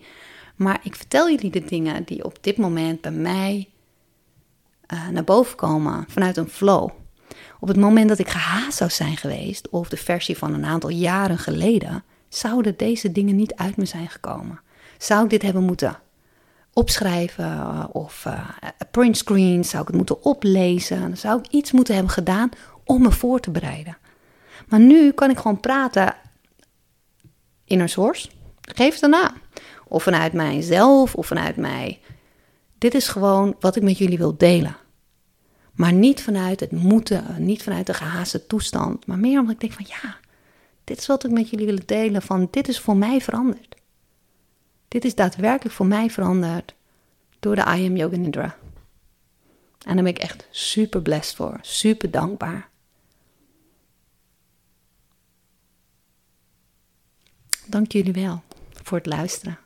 Maar 0.56 0.80
ik 0.84 0.95
vertel 0.95 1.30
jullie 1.30 1.51
de 1.51 1.63
dingen 1.63 2.04
die 2.04 2.23
op 2.23 2.38
dit 2.41 2.58
moment 2.58 3.01
bij 3.01 3.12
mij 3.12 3.69
uh, 4.93 5.08
naar 5.08 5.23
boven 5.23 5.56
komen 5.56 6.06
vanuit 6.08 6.38
een 6.38 6.49
flow. 6.49 6.89
Op 7.60 7.67
het 7.67 7.77
moment 7.77 8.10
dat 8.10 8.19
ik 8.19 8.27
gehaast 8.27 8.77
zou 8.77 8.89
zijn 8.89 9.17
geweest, 9.17 9.69
of 9.69 9.89
de 9.89 9.97
versie 9.97 10.38
van 10.38 10.54
een 10.54 10.65
aantal 10.65 10.89
jaren 10.89 11.38
geleden, 11.38 12.04
zouden 12.30 12.77
deze 12.77 13.12
dingen 13.12 13.36
niet 13.36 13.56
uit 13.56 13.77
me 13.77 13.86
zijn 13.86 14.10
gekomen. 14.10 14.60
Zou 14.97 15.23
ik 15.23 15.30
dit 15.30 15.41
hebben 15.41 15.63
moeten 15.63 15.99
opschrijven 16.73 17.45
uh, 17.45 17.84
of 17.91 18.25
uh, 18.27 18.49
printscreen, 18.91 19.65
zou 19.65 19.81
ik 19.81 19.88
het 19.88 19.97
moeten 19.97 20.23
oplezen, 20.23 21.01
dan 21.01 21.17
zou 21.17 21.39
ik 21.39 21.47
iets 21.47 21.71
moeten 21.71 21.93
hebben 21.93 22.13
gedaan 22.13 22.49
om 22.84 23.01
me 23.01 23.12
voor 23.12 23.39
te 23.39 23.51
bereiden. 23.51 23.97
Maar 24.67 24.79
nu 24.79 25.12
kan 25.12 25.29
ik 25.29 25.38
gewoon 25.38 25.60
praten 25.60 26.15
in 27.65 27.79
een 27.79 27.89
source, 27.89 28.29
geef 28.62 28.93
het 28.93 29.03
een 29.03 29.31
of 29.88 30.03
vanuit 30.03 30.34
mijzelf 30.34 31.15
of 31.15 31.27
vanuit 31.27 31.55
mij. 31.55 31.99
Dit 32.77 32.93
is 32.93 33.07
gewoon 33.07 33.55
wat 33.60 33.75
ik 33.75 33.84
met 33.84 33.97
jullie 33.97 34.17
wil 34.17 34.38
delen. 34.38 34.75
Maar 35.71 35.93
niet 35.93 36.21
vanuit 36.21 36.60
het 36.60 36.71
moeten, 36.71 37.36
niet 37.38 37.63
vanuit 37.63 37.86
de 37.86 37.93
gehaaste 37.93 38.47
toestand, 38.47 39.07
maar 39.07 39.19
meer 39.19 39.39
omdat 39.39 39.53
ik 39.53 39.60
denk 39.60 39.73
van 39.73 39.86
ja, 39.88 40.17
dit 40.84 40.97
is 40.97 41.07
wat 41.07 41.23
ik 41.23 41.31
met 41.31 41.49
jullie 41.49 41.65
wil 41.65 41.79
delen 41.86 42.21
van 42.21 42.47
dit 42.51 42.67
is 42.67 42.79
voor 42.79 42.97
mij 42.97 43.21
veranderd. 43.21 43.75
Dit 44.91 45.06
is 45.06 45.15
daadwerkelijk 45.15 45.75
voor 45.75 45.86
mij 45.86 46.10
veranderd 46.10 46.73
door 47.39 47.56
de 47.56 47.62
I 47.62 47.88
Am 47.88 47.95
Yoga 47.95 48.15
Nidra. 48.15 48.56
En 49.86 49.95
daar 49.95 50.04
ben 50.04 50.13
ik 50.13 50.17
echt 50.17 50.47
super 50.49 51.01
blessed 51.01 51.36
voor, 51.36 51.60
super 51.62 52.12
dankbaar. 52.12 52.69
Dank 57.65 57.91
jullie 57.91 58.13
wel 58.13 58.41
voor 58.84 58.97
het 58.97 59.06
luisteren. 59.06 59.58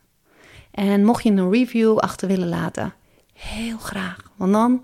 En 0.71 1.05
mocht 1.05 1.23
je 1.23 1.29
een 1.29 1.51
review 1.51 1.97
achter 1.97 2.27
willen 2.27 2.49
laten, 2.49 2.93
heel 3.33 3.77
graag. 3.77 4.31
Want 4.35 4.51
dan 4.51 4.81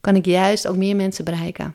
kan 0.00 0.16
ik 0.16 0.24
juist 0.24 0.66
ook 0.66 0.76
meer 0.76 0.96
mensen 0.96 1.24
bereiken. 1.24 1.72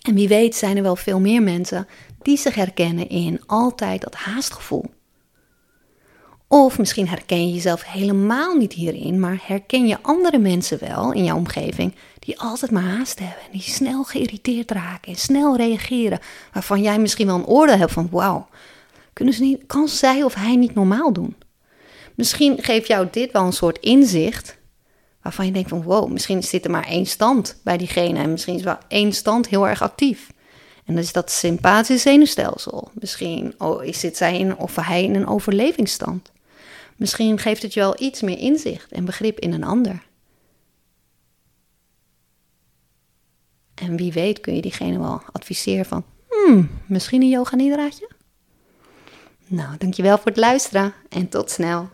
En 0.00 0.14
wie 0.14 0.28
weet 0.28 0.54
zijn 0.54 0.76
er 0.76 0.82
wel 0.82 0.96
veel 0.96 1.20
meer 1.20 1.42
mensen 1.42 1.88
die 2.22 2.36
zich 2.36 2.54
herkennen 2.54 3.08
in 3.08 3.46
altijd 3.46 4.00
dat 4.00 4.14
haastgevoel. 4.14 4.90
Of 6.54 6.78
misschien 6.78 7.08
herken 7.08 7.46
je 7.46 7.54
jezelf 7.54 7.84
helemaal 7.84 8.54
niet 8.54 8.72
hierin, 8.72 9.20
maar 9.20 9.42
herken 9.42 9.86
je 9.86 10.02
andere 10.02 10.38
mensen 10.38 10.78
wel 10.80 11.12
in 11.12 11.24
jouw 11.24 11.36
omgeving 11.36 11.94
die 12.18 12.40
altijd 12.40 12.70
maar 12.70 12.82
haast 12.82 13.18
hebben, 13.18 13.44
die 13.52 13.60
snel 13.60 14.04
geïrriteerd 14.04 14.70
raken 14.70 15.12
en 15.12 15.18
snel 15.18 15.56
reageren, 15.56 16.18
waarvan 16.52 16.82
jij 16.82 16.98
misschien 16.98 17.26
wel 17.26 17.34
een 17.34 17.46
oordeel 17.46 17.76
hebt 17.76 17.92
van 17.92 18.08
wauw, 18.10 18.48
kunnen 19.12 19.34
ze 19.34 19.42
niet, 19.42 19.62
kan 19.66 19.88
zij 19.88 20.22
of 20.22 20.34
hij 20.34 20.56
niet 20.56 20.74
normaal 20.74 21.12
doen? 21.12 21.36
Misschien 22.14 22.62
geeft 22.62 22.86
jou 22.86 23.08
dit 23.10 23.32
wel 23.32 23.44
een 23.44 23.52
soort 23.52 23.78
inzicht 23.78 24.58
waarvan 25.22 25.46
je 25.46 25.52
denkt 25.52 25.68
van 25.68 25.82
wow, 25.82 26.10
misschien 26.10 26.42
zit 26.42 26.64
er 26.64 26.70
maar 26.70 26.86
één 26.86 27.06
stand 27.06 27.60
bij 27.64 27.76
diegene 27.76 28.18
en 28.18 28.30
misschien 28.30 28.54
is 28.54 28.62
wel 28.62 28.78
één 28.88 29.12
stand 29.12 29.48
heel 29.48 29.68
erg 29.68 29.82
actief. 29.82 30.32
En 30.84 30.94
dat 30.94 31.04
is 31.04 31.12
dat 31.12 31.30
sympathische 31.30 32.08
zenuwstelsel. 32.08 32.90
Misschien 32.92 33.54
oh, 33.58 33.82
zit 33.92 34.16
zij 34.16 34.38
in, 34.38 34.56
of 34.56 34.76
hij 34.76 35.04
in 35.04 35.14
een 35.14 35.26
overlevingsstand. 35.26 36.30
Misschien 37.02 37.38
geeft 37.38 37.62
het 37.62 37.74
je 37.74 37.80
wel 37.80 38.00
iets 38.00 38.20
meer 38.20 38.38
inzicht 38.38 38.92
en 38.92 39.04
begrip 39.04 39.38
in 39.38 39.52
een 39.52 39.64
ander. 39.64 40.06
En 43.74 43.96
wie 43.96 44.12
weet 44.12 44.40
kun 44.40 44.54
je 44.54 44.62
diegene 44.62 44.98
wel 44.98 45.22
adviseren 45.32 45.84
van, 45.84 46.04
hmm, 46.28 46.70
misschien 46.86 47.22
een 47.22 47.28
yoga 47.28 47.56
nidraadje? 47.56 48.10
Nou, 49.46 49.76
dankjewel 49.78 50.16
voor 50.16 50.26
het 50.26 50.36
luisteren 50.36 50.94
en 51.08 51.28
tot 51.28 51.50
snel. 51.50 51.88